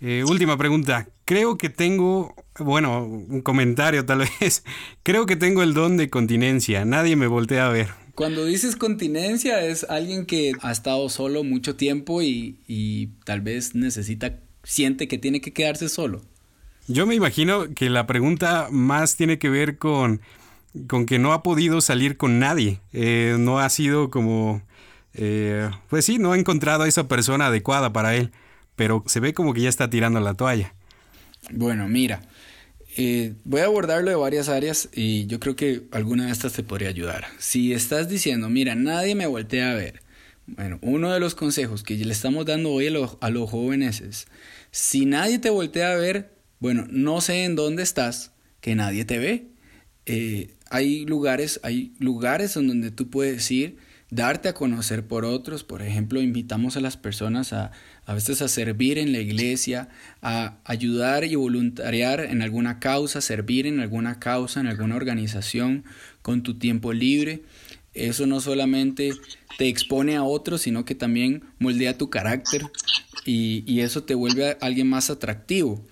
Eh, 0.00 0.24
última 0.26 0.56
pregunta. 0.58 1.08
Creo 1.24 1.56
que 1.56 1.70
tengo, 1.70 2.34
bueno, 2.58 3.04
un 3.04 3.40
comentario 3.40 4.04
tal 4.04 4.18
vez. 4.40 4.64
Creo 5.02 5.26
que 5.26 5.36
tengo 5.36 5.62
el 5.62 5.74
don 5.74 5.96
de 5.96 6.10
continencia. 6.10 6.84
Nadie 6.84 7.16
me 7.16 7.26
voltea 7.26 7.66
a 7.66 7.70
ver. 7.70 7.88
Cuando 8.14 8.44
dices 8.44 8.76
continencia 8.76 9.62
es 9.64 9.84
alguien 9.84 10.24
que 10.24 10.52
ha 10.62 10.72
estado 10.72 11.08
solo 11.10 11.44
mucho 11.44 11.76
tiempo 11.76 12.22
y, 12.22 12.60
y 12.66 13.08
tal 13.24 13.42
vez 13.42 13.74
necesita, 13.74 14.38
siente 14.62 15.06
que 15.06 15.18
tiene 15.18 15.40
que 15.40 15.52
quedarse 15.52 15.88
solo. 15.88 16.22
Yo 16.88 17.06
me 17.06 17.14
imagino 17.14 17.74
que 17.74 17.90
la 17.90 18.06
pregunta 18.06 18.68
más 18.70 19.16
tiene 19.16 19.38
que 19.38 19.50
ver 19.50 19.76
con, 19.76 20.22
con 20.88 21.06
que 21.06 21.18
no 21.18 21.32
ha 21.32 21.42
podido 21.42 21.80
salir 21.80 22.16
con 22.16 22.38
nadie. 22.38 22.80
Eh, 22.92 23.36
no 23.38 23.58
ha 23.58 23.68
sido 23.68 24.10
como, 24.10 24.62
eh, 25.14 25.70
pues 25.88 26.04
sí, 26.04 26.18
no 26.18 26.32
ha 26.32 26.38
encontrado 26.38 26.84
a 26.84 26.88
esa 26.88 27.08
persona 27.08 27.46
adecuada 27.46 27.92
para 27.92 28.14
él 28.14 28.32
pero 28.76 29.02
se 29.06 29.20
ve 29.20 29.34
como 29.34 29.54
que 29.54 29.62
ya 29.62 29.68
está 29.68 29.90
tirando 29.90 30.20
la 30.20 30.34
toalla. 30.34 30.74
Bueno, 31.50 31.88
mira, 31.88 32.22
eh, 32.96 33.34
voy 33.44 33.62
a 33.62 33.64
abordarlo 33.64 34.10
de 34.10 34.16
varias 34.16 34.48
áreas 34.48 34.88
y 34.92 35.26
yo 35.26 35.40
creo 35.40 35.56
que 35.56 35.84
alguna 35.90 36.26
de 36.26 36.32
estas 36.32 36.52
te 36.52 36.62
podría 36.62 36.90
ayudar. 36.90 37.26
Si 37.38 37.72
estás 37.72 38.08
diciendo, 38.08 38.48
mira, 38.48 38.74
nadie 38.74 39.14
me 39.14 39.26
voltea 39.26 39.72
a 39.72 39.74
ver, 39.74 40.02
bueno, 40.46 40.78
uno 40.82 41.12
de 41.12 41.18
los 41.18 41.34
consejos 41.34 41.82
que 41.82 41.96
le 41.96 42.12
estamos 42.12 42.46
dando 42.46 42.70
hoy 42.70 42.88
a, 42.88 43.26
a 43.26 43.30
los 43.30 43.50
jóvenes 43.50 44.00
es, 44.00 44.28
si 44.70 45.06
nadie 45.06 45.38
te 45.38 45.50
voltea 45.50 45.92
a 45.92 45.96
ver, 45.96 46.36
bueno, 46.60 46.86
no 46.88 47.20
sé 47.20 47.44
en 47.44 47.56
dónde 47.56 47.82
estás, 47.82 48.32
que 48.60 48.74
nadie 48.74 49.04
te 49.04 49.18
ve. 49.18 49.48
Eh, 50.06 50.54
hay 50.70 51.06
lugares, 51.06 51.60
hay 51.62 51.92
lugares 51.98 52.56
en 52.56 52.68
donde 52.68 52.90
tú 52.90 53.08
puedes 53.08 53.50
ir, 53.50 53.76
darte 54.10 54.48
a 54.48 54.54
conocer 54.54 55.06
por 55.06 55.24
otros. 55.24 55.64
Por 55.64 55.82
ejemplo, 55.82 56.20
invitamos 56.20 56.76
a 56.76 56.80
las 56.80 56.96
personas 56.96 57.52
a, 57.52 57.72
a 58.04 58.14
veces 58.14 58.42
a 58.42 58.48
servir 58.48 58.98
en 58.98 59.12
la 59.12 59.18
iglesia, 59.18 59.88
a 60.22 60.58
ayudar 60.64 61.24
y 61.24 61.34
voluntariar 61.34 62.20
en 62.20 62.42
alguna 62.42 62.78
causa, 62.78 63.20
servir 63.20 63.66
en 63.66 63.80
alguna 63.80 64.18
causa, 64.18 64.60
en 64.60 64.66
alguna 64.66 64.96
organización 64.96 65.84
con 66.22 66.42
tu 66.42 66.58
tiempo 66.58 66.92
libre. 66.92 67.42
Eso 67.94 68.26
no 68.26 68.40
solamente 68.40 69.12
te 69.56 69.68
expone 69.68 70.16
a 70.16 70.22
otros, 70.22 70.62
sino 70.62 70.84
que 70.84 70.94
también 70.94 71.44
moldea 71.58 71.96
tu 71.96 72.10
carácter 72.10 72.62
y, 73.24 73.64
y 73.66 73.80
eso 73.80 74.04
te 74.04 74.14
vuelve 74.14 74.50
a 74.50 74.56
alguien 74.60 74.88
más 74.88 75.08
atractivo. 75.08 75.82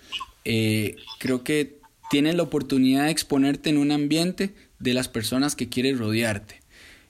Eh, 0.45 0.97
creo 1.19 1.43
que 1.43 1.79
tienes 2.11 2.35
la 2.35 2.43
oportunidad 2.43 3.05
de 3.05 3.11
exponerte 3.11 3.71
en 3.71 3.77
un 3.77 3.91
ambiente 3.91 4.53
de 4.79 4.93
las 4.93 5.07
personas 5.07 5.55
que 5.55 5.69
quieres 5.69 5.97
rodearte. 5.97 6.61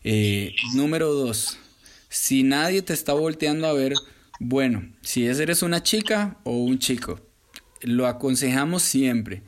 Eh, 0.04 0.56
número 0.73 1.13
dos, 1.13 1.58
si 2.10 2.43
nadie 2.43 2.82
te 2.82 2.93
está 2.93 3.13
volteando 3.13 3.67
a 3.67 3.73
ver, 3.73 3.93
bueno, 4.39 4.88
si 5.01 5.25
eres 5.25 5.63
una 5.63 5.82
chica 5.82 6.38
o 6.43 6.58
un 6.58 6.80
chico, 6.80 7.19
lo 7.82 8.08
aconsejamos 8.08 8.84
siempre. 8.84 9.41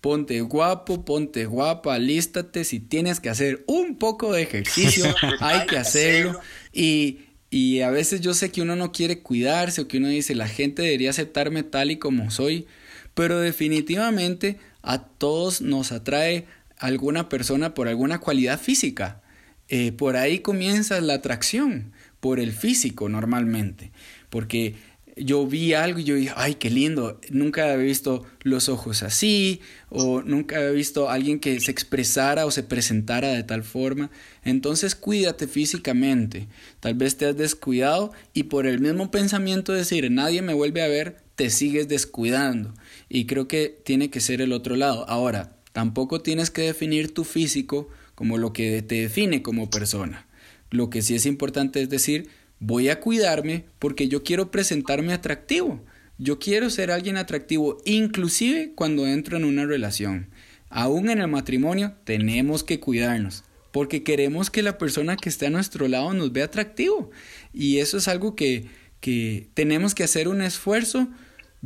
Ponte 0.00 0.40
guapo, 0.42 1.04
ponte 1.04 1.46
guapa, 1.46 1.98
lístate. 1.98 2.64
Si 2.64 2.78
tienes 2.78 3.20
que 3.20 3.30
hacer 3.30 3.64
un 3.66 3.96
poco 3.96 4.32
de 4.32 4.42
ejercicio, 4.42 5.06
hay 5.40 5.66
que 5.66 5.78
hacerlo. 5.78 6.38
Y, 6.72 7.20
y 7.50 7.80
a 7.80 7.90
veces 7.90 8.20
yo 8.20 8.34
sé 8.34 8.50
que 8.50 8.60
uno 8.60 8.76
no 8.76 8.92
quiere 8.92 9.20
cuidarse 9.20 9.80
o 9.80 9.88
que 9.88 9.98
uno 9.98 10.08
dice, 10.08 10.34
la 10.34 10.48
gente 10.48 10.82
debería 10.82 11.10
aceptarme 11.10 11.62
tal 11.62 11.90
y 11.90 11.96
como 11.96 12.30
soy. 12.30 12.66
Pero 13.14 13.40
definitivamente 13.40 14.58
a 14.82 14.98
todos 14.98 15.62
nos 15.62 15.92
atrae 15.92 16.46
alguna 16.78 17.28
persona 17.28 17.74
por 17.74 17.88
alguna 17.88 18.18
cualidad 18.20 18.60
física. 18.60 19.22
Eh, 19.68 19.92
por 19.92 20.16
ahí 20.16 20.40
comienza 20.40 21.00
la 21.00 21.14
atracción, 21.14 21.92
por 22.20 22.38
el 22.38 22.52
físico 22.52 23.08
normalmente 23.08 23.92
porque 24.34 24.74
yo 25.16 25.46
vi 25.46 25.74
algo 25.74 26.00
y 26.00 26.02
yo 26.02 26.16
dije, 26.16 26.32
ay, 26.34 26.56
qué 26.56 26.68
lindo, 26.68 27.20
nunca 27.30 27.62
había 27.72 27.76
visto 27.76 28.26
los 28.42 28.68
ojos 28.68 29.04
así, 29.04 29.60
o 29.90 30.22
nunca 30.22 30.56
había 30.56 30.70
visto 30.70 31.08
a 31.08 31.14
alguien 31.14 31.38
que 31.38 31.60
se 31.60 31.70
expresara 31.70 32.44
o 32.44 32.50
se 32.50 32.64
presentara 32.64 33.28
de 33.28 33.44
tal 33.44 33.62
forma. 33.62 34.10
Entonces 34.42 34.96
cuídate 34.96 35.46
físicamente, 35.46 36.48
tal 36.80 36.94
vez 36.94 37.16
te 37.16 37.26
has 37.26 37.36
descuidado 37.36 38.10
y 38.32 38.44
por 38.44 38.66
el 38.66 38.80
mismo 38.80 39.12
pensamiento 39.12 39.70
de 39.70 39.78
decir, 39.78 40.10
nadie 40.10 40.42
me 40.42 40.52
vuelve 40.52 40.82
a 40.82 40.88
ver, 40.88 41.18
te 41.36 41.48
sigues 41.48 41.86
descuidando. 41.86 42.74
Y 43.08 43.26
creo 43.26 43.46
que 43.46 43.68
tiene 43.84 44.10
que 44.10 44.20
ser 44.20 44.40
el 44.40 44.52
otro 44.52 44.74
lado. 44.74 45.08
Ahora, 45.08 45.54
tampoco 45.74 46.22
tienes 46.22 46.50
que 46.52 46.62
definir 46.62 47.12
tu 47.12 47.24
físico 47.24 47.88
como 48.14 48.38
lo 48.38 48.52
que 48.52 48.80
te 48.80 48.94
define 48.94 49.42
como 49.42 49.70
persona. 49.70 50.28
Lo 50.70 50.88
que 50.88 51.02
sí 51.02 51.16
es 51.16 51.26
importante 51.26 51.82
es 51.82 51.90
decir, 51.90 52.28
voy 52.60 52.90
a 52.90 53.00
cuidarme 53.00 53.64
porque 53.80 54.06
yo 54.06 54.22
quiero 54.22 54.52
presentarme 54.52 55.12
atractivo. 55.12 55.84
Yo 56.16 56.38
quiero 56.38 56.70
ser 56.70 56.92
alguien 56.92 57.16
atractivo, 57.16 57.78
inclusive 57.84 58.70
cuando 58.76 59.04
entro 59.08 59.36
en 59.36 59.44
una 59.44 59.66
relación. 59.66 60.28
aún 60.70 61.10
en 61.10 61.18
el 61.18 61.28
matrimonio 61.28 61.94
tenemos 62.04 62.62
que 62.62 62.78
cuidarnos 62.78 63.42
porque 63.72 64.04
queremos 64.04 64.50
que 64.50 64.62
la 64.62 64.78
persona 64.78 65.16
que 65.16 65.28
esté 65.28 65.46
a 65.46 65.50
nuestro 65.50 65.88
lado 65.88 66.14
nos 66.14 66.32
vea 66.32 66.44
atractivo. 66.44 67.10
Y 67.52 67.78
eso 67.78 67.98
es 67.98 68.06
algo 68.06 68.36
que, 68.36 68.66
que 69.00 69.48
tenemos 69.54 69.96
que 69.96 70.04
hacer 70.04 70.28
un 70.28 70.40
esfuerzo 70.40 71.08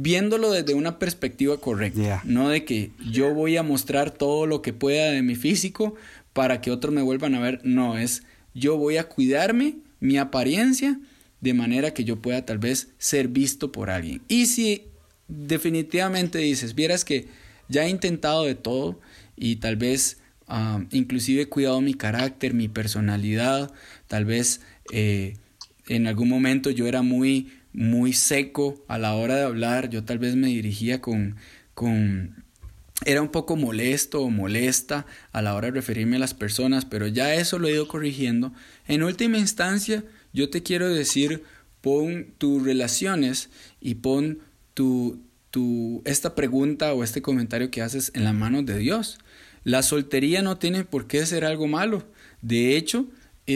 viéndolo 0.00 0.52
desde 0.52 0.74
una 0.74 1.00
perspectiva 1.00 1.58
correcta. 1.58 2.22
No 2.24 2.50
de 2.50 2.64
que 2.64 2.92
yo 3.10 3.34
voy 3.34 3.56
a 3.56 3.64
mostrar 3.64 4.12
todo 4.12 4.46
lo 4.46 4.62
que 4.62 4.72
pueda 4.72 5.10
de 5.10 5.22
mi 5.22 5.34
físico 5.34 5.96
para 6.32 6.60
que 6.60 6.70
otros 6.70 6.94
me 6.94 7.02
vuelvan 7.02 7.34
a 7.34 7.40
ver. 7.40 7.60
No, 7.64 7.98
es 7.98 8.22
yo 8.54 8.76
voy 8.76 8.96
a 8.96 9.08
cuidarme, 9.08 9.78
mi 9.98 10.16
apariencia, 10.16 11.00
de 11.40 11.52
manera 11.52 11.94
que 11.94 12.04
yo 12.04 12.22
pueda 12.22 12.46
tal 12.46 12.58
vez 12.58 12.90
ser 12.98 13.26
visto 13.26 13.72
por 13.72 13.90
alguien. 13.90 14.22
Y 14.28 14.46
si 14.46 14.84
definitivamente 15.26 16.38
dices, 16.38 16.76
vieras 16.76 17.04
que 17.04 17.26
ya 17.68 17.84
he 17.84 17.88
intentado 17.90 18.44
de 18.44 18.54
todo 18.54 19.00
y 19.36 19.56
tal 19.56 19.74
vez 19.74 20.18
uh, 20.46 20.80
inclusive 20.92 21.42
he 21.42 21.48
cuidado 21.48 21.80
mi 21.80 21.94
carácter, 21.94 22.54
mi 22.54 22.68
personalidad, 22.68 23.72
tal 24.06 24.24
vez 24.26 24.60
eh, 24.92 25.34
en 25.88 26.06
algún 26.06 26.28
momento 26.28 26.70
yo 26.70 26.86
era 26.86 27.02
muy, 27.02 27.50
muy 27.78 28.12
seco 28.12 28.84
a 28.88 28.98
la 28.98 29.14
hora 29.14 29.36
de 29.36 29.44
hablar, 29.44 29.88
yo 29.88 30.02
tal 30.02 30.18
vez 30.18 30.34
me 30.34 30.48
dirigía 30.48 31.00
con, 31.00 31.36
con 31.74 32.42
era 33.04 33.22
un 33.22 33.28
poco 33.28 33.54
molesto 33.54 34.20
o 34.20 34.30
molesta 34.30 35.06
a 35.30 35.42
la 35.42 35.54
hora 35.54 35.68
de 35.68 35.74
referirme 35.74 36.16
a 36.16 36.18
las 36.18 36.34
personas, 36.34 36.84
pero 36.84 37.06
ya 37.06 37.34
eso 37.34 37.60
lo 37.60 37.68
he 37.68 37.72
ido 37.72 37.86
corrigiendo. 37.86 38.52
En 38.88 39.04
última 39.04 39.38
instancia, 39.38 40.02
yo 40.32 40.50
te 40.50 40.64
quiero 40.64 40.88
decir, 40.88 41.44
pon 41.80 42.34
tus 42.38 42.64
relaciones 42.64 43.48
y 43.80 43.94
pon 43.94 44.40
tu, 44.74 45.22
tu, 45.52 46.02
esta 46.04 46.34
pregunta 46.34 46.92
o 46.94 47.04
este 47.04 47.22
comentario 47.22 47.70
que 47.70 47.82
haces 47.82 48.10
en 48.12 48.24
la 48.24 48.32
mano 48.32 48.64
de 48.64 48.76
Dios. 48.76 49.18
La 49.62 49.84
soltería 49.84 50.42
no 50.42 50.58
tiene 50.58 50.82
por 50.82 51.06
qué 51.06 51.24
ser 51.26 51.44
algo 51.44 51.68
malo. 51.68 52.04
De 52.42 52.76
hecho, 52.76 53.06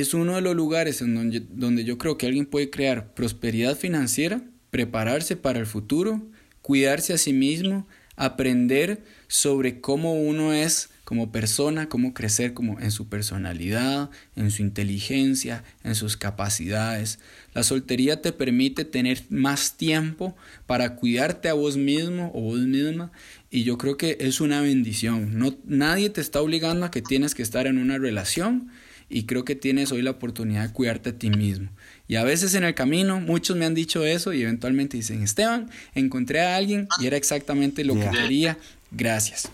es 0.01 0.15
uno 0.15 0.37
de 0.37 0.41
los 0.41 0.57
lugares 0.57 1.03
en 1.03 1.15
donde, 1.15 1.41
donde 1.41 1.85
yo 1.85 1.99
creo 1.99 2.17
que 2.17 2.27
alguien 2.27 2.47
puede 2.47 2.71
crear 2.71 3.13
prosperidad 3.15 3.77
financiera, 3.77 4.43
prepararse 4.71 5.37
para 5.37 5.59
el 5.59 5.67
futuro, 5.67 6.23
cuidarse 6.63 7.13
a 7.13 7.19
sí 7.19 7.33
mismo, 7.33 7.87
aprender 8.17 9.03
sobre 9.29 9.81
cómo 9.81 10.15
uno 10.15 10.53
es 10.53 10.89
como 11.05 11.31
persona, 11.31 11.91
cómo 11.91 12.15
crecer 12.15 12.55
como 12.55 12.81
en 12.81 12.91
su 12.91 13.09
personalidad, 13.09 14.09
en 14.35 14.51
su 14.51 14.63
inteligencia, 14.63 15.63
en 15.85 15.95
sus 15.95 16.17
capacidades. 16.17 17.19
La 17.53 17.63
soltería 17.63 18.23
te 18.23 18.33
permite 18.33 18.87
tener 18.87 19.23
más 19.29 19.77
tiempo 19.77 20.35
para 20.67 20.97
cuidarte 20.97 21.51
a 21.51 21.53
vos 21.53 21.77
mismo 21.77 22.31
o 22.35 22.41
vos 22.41 22.61
misma 22.61 23.13
y 23.51 23.65
yo 23.65 23.77
creo 23.77 23.99
que 23.99 24.17
es 24.21 24.41
una 24.41 24.63
bendición. 24.63 25.39
No, 25.39 25.55
nadie 25.67 26.09
te 26.09 26.23
está 26.23 26.41
obligando 26.41 26.87
a 26.87 26.91
que 26.91 27.03
tienes 27.03 27.35
que 27.35 27.43
estar 27.43 27.67
en 27.67 27.77
una 27.77 27.99
relación 27.99 28.71
y 29.13 29.25
creo 29.25 29.45
que 29.45 29.55
tienes 29.55 29.93
hoy 29.93 30.01
la 30.01 30.13
oportunidad 30.13 30.67
de 30.67 30.73
cuidarte 30.73 31.11
a 31.11 31.19
ti 31.19 31.29
mismo. 31.29 31.69
Y 32.09 32.17
a 32.17 32.25
veces 32.25 32.55
en 32.55 32.65
el 32.65 32.75
camino 32.75 33.21
muchos 33.21 33.57
me 33.57 33.67
han 33.67 33.75
dicho 33.75 34.07
eso 34.07 34.33
y 34.33 34.43
eventualmente 34.43 34.97
dicen, 34.97 35.23
Esteban, 35.23 35.71
encontré 35.95 36.41
a 36.41 36.57
alguien 36.57 36.89
y 36.99 37.07
era 37.07 37.17
exactamente 37.17 37.85
lo 37.85 37.95
que 37.95 38.09
quería. 38.11 38.59
Gracias. 38.91 39.51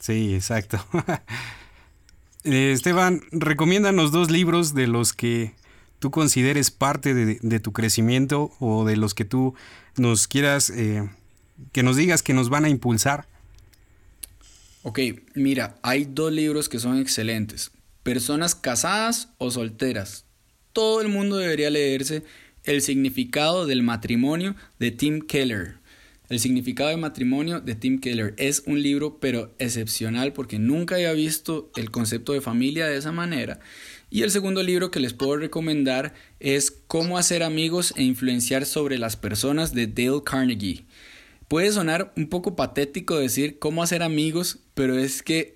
Sí, 0.00 0.34
exacto. 0.34 0.84
Eh, 2.48 2.70
Esteban, 2.70 3.22
recomiéndanos 3.32 4.12
dos 4.12 4.30
libros 4.30 4.72
de 4.72 4.86
los 4.86 5.12
que 5.12 5.52
tú 5.98 6.12
consideres 6.12 6.70
parte 6.70 7.12
de, 7.12 7.58
tu 7.58 7.72
crecimiento 7.72 8.52
o 8.60 8.84
de 8.84 8.94
los 8.94 9.14
que 9.14 9.24
tú 9.24 9.56
nos 9.96 10.28
quieras, 10.28 10.70
eh, 10.70 11.10
que 11.72 11.82
nos 11.82 11.96
digas 11.96 12.22
que 12.22 12.34
nos 12.34 12.48
van 12.48 12.64
a 12.64 12.68
impulsar. 12.68 13.26
Ok, 14.84 15.00
mira, 15.34 15.74
hay 15.82 16.04
dos 16.04 16.30
libros 16.30 16.68
que 16.68 16.78
son 16.78 17.00
excelentes. 17.00 17.72
Personas 18.06 18.54
casadas 18.54 19.30
o 19.36 19.50
solteras. 19.50 20.26
Todo 20.72 21.00
el 21.00 21.08
mundo 21.08 21.38
debería 21.38 21.70
leerse 21.70 22.22
El 22.62 22.80
significado 22.80 23.66
del 23.66 23.82
matrimonio 23.82 24.54
de 24.78 24.92
Tim 24.92 25.22
Keller. 25.22 25.78
El 26.28 26.38
significado 26.38 26.90
de 26.90 26.98
matrimonio 26.98 27.60
de 27.60 27.74
Tim 27.74 27.98
Keller 27.98 28.32
es 28.36 28.62
un 28.64 28.80
libro 28.80 29.18
pero 29.18 29.56
excepcional 29.58 30.32
porque 30.32 30.60
nunca 30.60 30.94
había 30.94 31.12
visto 31.14 31.72
el 31.74 31.90
concepto 31.90 32.32
de 32.32 32.40
familia 32.40 32.86
de 32.86 32.96
esa 32.96 33.10
manera. 33.10 33.58
Y 34.08 34.22
el 34.22 34.30
segundo 34.30 34.62
libro 34.62 34.92
que 34.92 35.00
les 35.00 35.12
puedo 35.12 35.36
recomendar 35.36 36.14
es 36.38 36.70
Cómo 36.70 37.18
hacer 37.18 37.42
amigos 37.42 37.92
e 37.96 38.04
influenciar 38.04 38.66
sobre 38.66 38.98
las 38.98 39.16
personas 39.16 39.74
de 39.74 39.88
Dale 39.88 40.22
Carnegie. 40.24 40.84
Puede 41.48 41.72
sonar 41.72 42.12
un 42.16 42.28
poco 42.28 42.54
patético 42.54 43.18
decir 43.18 43.58
cómo 43.58 43.82
hacer 43.82 44.04
amigos, 44.04 44.60
pero 44.74 44.96
es 44.96 45.24
que 45.24 45.55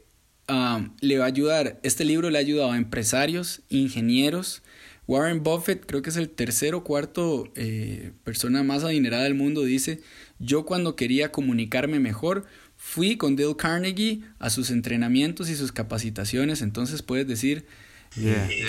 um, 0.51 0.91
le 1.01 1.19
va 1.19 1.25
a 1.25 1.29
ayudar, 1.29 1.79
este 1.83 2.05
libro 2.05 2.31
le 2.31 2.39
ha 2.39 2.41
ayudado 2.41 2.73
a 2.73 2.77
empresarios, 2.77 3.63
ingenieros, 3.69 4.63
Warren 5.07 5.43
Buffett, 5.43 5.87
creo 5.87 6.03
que 6.03 6.11
es 6.11 6.17
el 6.17 6.31
tercer 6.31 6.75
o 6.75 6.85
cuarto 6.85 7.51
eh, 7.57 8.13
persona 8.23 8.63
más 8.63 8.85
adinerada 8.85 9.25
del 9.25 9.35
mundo, 9.35 9.65
dice, 9.65 10.01
yo 10.39 10.65
cuando 10.65 10.95
quería 10.95 11.33
comunicarme 11.33 11.99
mejor, 11.99 12.47
fui 12.77 13.17
con 13.17 13.37
Dale 13.37 13.57
Carnegie 13.57 14.23
a 14.39 14.51
sus 14.51 14.71
entrenamientos 14.71 15.51
y 15.51 15.57
sus 15.57 15.73
capacitaciones, 15.73 16.63
entonces 16.63 17.03
puedes 17.03 17.27
decir, 17.27 17.67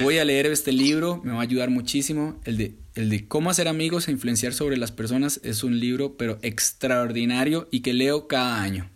voy 0.01 0.17
a 0.17 0.25
leer 0.25 0.47
este 0.47 0.71
libro, 0.71 1.21
me 1.23 1.31
va 1.31 1.39
a 1.39 1.43
ayudar 1.43 1.69
muchísimo. 1.69 2.39
El 2.43 2.57
de, 2.57 2.75
el 2.95 3.09
de 3.09 3.27
cómo 3.27 3.49
hacer 3.49 3.67
amigos 3.67 4.07
e 4.07 4.11
influenciar 4.11 4.53
sobre 4.53 4.77
las 4.77 4.91
personas 4.91 5.39
es 5.43 5.63
un 5.63 5.79
libro, 5.79 6.17
pero 6.17 6.39
extraordinario 6.41 7.67
y 7.71 7.81
que 7.81 7.93
leo 7.93 8.27
cada 8.27 8.61
año. 8.61 8.89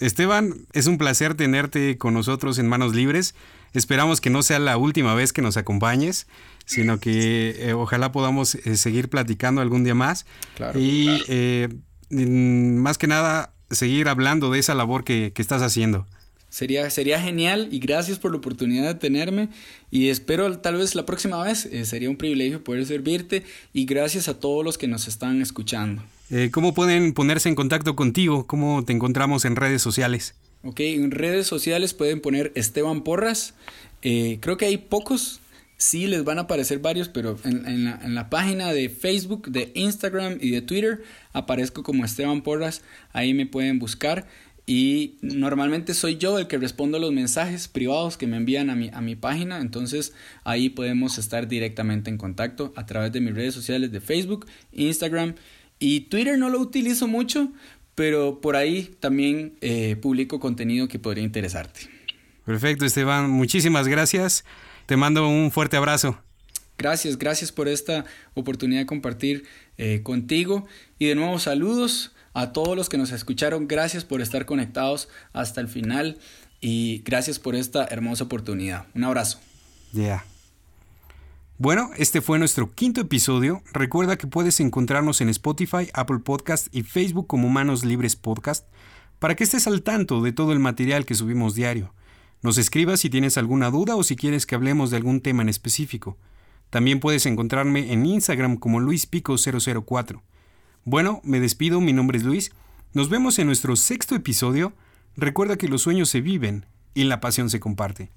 Esteban, 0.00 0.66
es 0.72 0.86
un 0.86 0.98
placer 0.98 1.34
tenerte 1.34 1.98
con 1.98 2.14
nosotros 2.14 2.58
en 2.58 2.66
Manos 2.66 2.94
Libres. 2.94 3.34
Esperamos 3.72 4.20
que 4.20 4.30
no 4.30 4.42
sea 4.42 4.58
la 4.58 4.76
última 4.76 5.14
vez 5.14 5.32
que 5.32 5.42
nos 5.42 5.56
acompañes 5.56 6.26
sino 6.70 7.00
que 7.00 7.56
eh, 7.58 7.72
ojalá 7.72 8.12
podamos 8.12 8.54
eh, 8.54 8.76
seguir 8.76 9.08
platicando 9.08 9.60
algún 9.60 9.84
día 9.84 9.94
más. 9.94 10.24
y 10.74 11.08
eh, 11.28 11.68
más 12.10 12.96
que 12.96 13.06
nada, 13.06 13.52
seguir 13.70 14.08
hablando 14.08 14.50
de 14.50 14.60
esa 14.60 14.74
labor 14.74 15.04
que, 15.04 15.32
estás 15.36 15.62
haciendo. 15.62 16.06
Sería, 16.48 16.90
sería 16.90 17.20
genial 17.20 17.68
y 17.70 17.78
gracias 17.78 18.18
por 18.18 18.32
la 18.32 18.38
oportunidad 18.38 18.88
de 18.88 18.94
tenerme 18.94 19.50
y 19.90 20.08
espero 20.08 20.58
tal 20.58 20.76
vez 20.76 20.96
la 20.96 21.06
próxima 21.06 21.42
vez. 21.44 21.68
sería 21.84 22.10
un 22.10 22.16
privilegio 22.16 22.64
poder 22.64 22.84
servirte 22.86 23.44
y 23.72 23.84
gracias 23.84 24.28
a 24.28 24.40
todos 24.40 24.64
los 24.64 24.76
que 24.76 24.88
nos 24.88 25.06
están 25.06 25.42
escuchando. 25.42 26.02
¿Cómo 26.52 26.74
pueden 26.74 27.12
ponerse 27.12 27.48
en 27.48 27.54
contacto 27.54 27.96
contigo? 27.96 28.46
¿Cómo 28.46 28.84
te 28.84 28.92
encontramos 28.92 29.44
en 29.44 29.56
redes 29.56 29.82
sociales? 29.82 30.34
Ok, 30.62 30.80
en 30.80 31.10
redes 31.10 31.46
sociales 31.46 31.94
pueden 31.94 32.20
poner 32.20 32.52
Esteban 32.54 33.02
Porras. 33.02 33.54
creo 34.02 34.56
que 34.56 34.66
hay 34.66 34.76
pocos 34.76 35.40
sí 35.80 36.06
les 36.06 36.24
van 36.24 36.36
a 36.36 36.42
aparecer 36.42 36.78
varios, 36.78 37.08
pero 37.08 37.38
en, 37.42 38.14
la, 38.14 38.28
página 38.28 38.70
de 38.72 38.90
Facebook, 38.90 39.50
de 39.50 39.72
Instagram 39.74 40.36
y 40.38 40.50
de 40.50 40.60
Twitter 40.60 41.02
aparezco 41.32 41.82
como 41.82 42.04
Esteban 42.04 42.42
Porras, 42.42 42.82
ahí 43.14 43.32
me 43.32 43.46
pueden 43.46 43.78
buscar 43.78 44.26
y 44.66 45.16
normalmente 45.22 45.94
soy 45.94 46.18
yo 46.18 46.38
el 46.38 46.48
que 46.48 46.58
respondo 46.58 46.98
los 46.98 47.12
mensajes 47.12 47.66
privados 47.66 48.18
que 48.18 48.26
me 48.26 48.36
envían 48.36 48.68
a 48.68 48.76
mi, 48.76 48.90
a 48.92 49.00
mi 49.00 49.16
página, 49.16 49.58
entonces 49.60 50.12
ahí 50.44 50.68
podemos 50.68 51.16
estar 51.16 51.48
directamente 51.48 52.10
en 52.10 52.18
contacto 52.18 52.74
a 52.76 52.84
través 52.84 53.10
de 53.12 53.22
mis 53.22 53.34
redes 53.34 53.54
sociales 53.54 53.90
de 53.90 54.02
Facebook, 54.02 54.46
Instagram 54.72 55.34
y 55.80 56.02
Twitter 56.02 56.38
no 56.38 56.50
lo 56.50 56.60
utilizo 56.60 57.08
mucho, 57.08 57.52
pero 57.96 58.40
por 58.40 58.54
ahí 58.54 58.94
también 59.00 59.54
eh, 59.60 59.96
publico 59.96 60.38
contenido 60.38 60.86
que 60.86 61.00
podría 61.00 61.24
interesarte. 61.24 61.80
Perfecto, 62.44 62.84
Esteban, 62.84 63.30
muchísimas 63.30 63.88
gracias. 63.88 64.44
Te 64.86 64.96
mando 64.96 65.28
un 65.28 65.50
fuerte 65.50 65.76
abrazo. 65.76 66.18
Gracias, 66.78 67.18
gracias 67.18 67.52
por 67.52 67.68
esta 67.68 68.04
oportunidad 68.34 68.80
de 68.80 68.86
compartir 68.86 69.44
eh, 69.76 70.00
contigo. 70.02 70.66
Y 70.98 71.06
de 71.06 71.14
nuevo 71.14 71.38
saludos 71.38 72.12
a 72.32 72.52
todos 72.52 72.76
los 72.76 72.88
que 72.88 72.98
nos 72.98 73.12
escucharon. 73.12 73.68
Gracias 73.68 74.04
por 74.04 74.20
estar 74.20 74.46
conectados 74.46 75.08
hasta 75.32 75.60
el 75.60 75.68
final 75.68 76.18
y 76.60 77.02
gracias 77.04 77.38
por 77.38 77.54
esta 77.54 77.86
hermosa 77.86 78.24
oportunidad. 78.24 78.86
Un 78.94 79.04
abrazo. 79.04 79.40
Ya. 79.92 80.24
Bueno, 81.62 81.90
este 81.98 82.22
fue 82.22 82.38
nuestro 82.38 82.72
quinto 82.72 83.02
episodio. 83.02 83.62
Recuerda 83.74 84.16
que 84.16 84.26
puedes 84.26 84.60
encontrarnos 84.60 85.20
en 85.20 85.28
Spotify, 85.28 85.90
Apple 85.92 86.20
Podcast 86.20 86.74
y 86.74 86.84
Facebook 86.84 87.26
como 87.26 87.50
Manos 87.50 87.84
Libres 87.84 88.16
Podcast 88.16 88.66
para 89.18 89.36
que 89.36 89.44
estés 89.44 89.66
al 89.66 89.82
tanto 89.82 90.22
de 90.22 90.32
todo 90.32 90.52
el 90.52 90.58
material 90.58 91.04
que 91.04 91.14
subimos 91.14 91.54
diario. 91.54 91.92
Nos 92.40 92.56
escribas 92.56 93.00
si 93.00 93.10
tienes 93.10 93.36
alguna 93.36 93.70
duda 93.70 93.94
o 93.94 94.02
si 94.02 94.16
quieres 94.16 94.46
que 94.46 94.54
hablemos 94.54 94.90
de 94.90 94.96
algún 94.96 95.20
tema 95.20 95.42
en 95.42 95.50
específico. 95.50 96.16
También 96.70 96.98
puedes 96.98 97.26
encontrarme 97.26 97.92
en 97.92 98.06
Instagram 98.06 98.56
como 98.56 98.80
luispico004. 98.80 100.22
Bueno, 100.86 101.20
me 101.24 101.40
despido, 101.40 101.82
mi 101.82 101.92
nombre 101.92 102.16
es 102.16 102.24
Luis. 102.24 102.52
Nos 102.94 103.10
vemos 103.10 103.38
en 103.38 103.48
nuestro 103.48 103.76
sexto 103.76 104.14
episodio. 104.14 104.72
Recuerda 105.14 105.58
que 105.58 105.68
los 105.68 105.82
sueños 105.82 106.08
se 106.08 106.22
viven 106.22 106.64
y 106.94 107.04
la 107.04 107.20
pasión 107.20 107.50
se 107.50 107.60
comparte. 107.60 108.12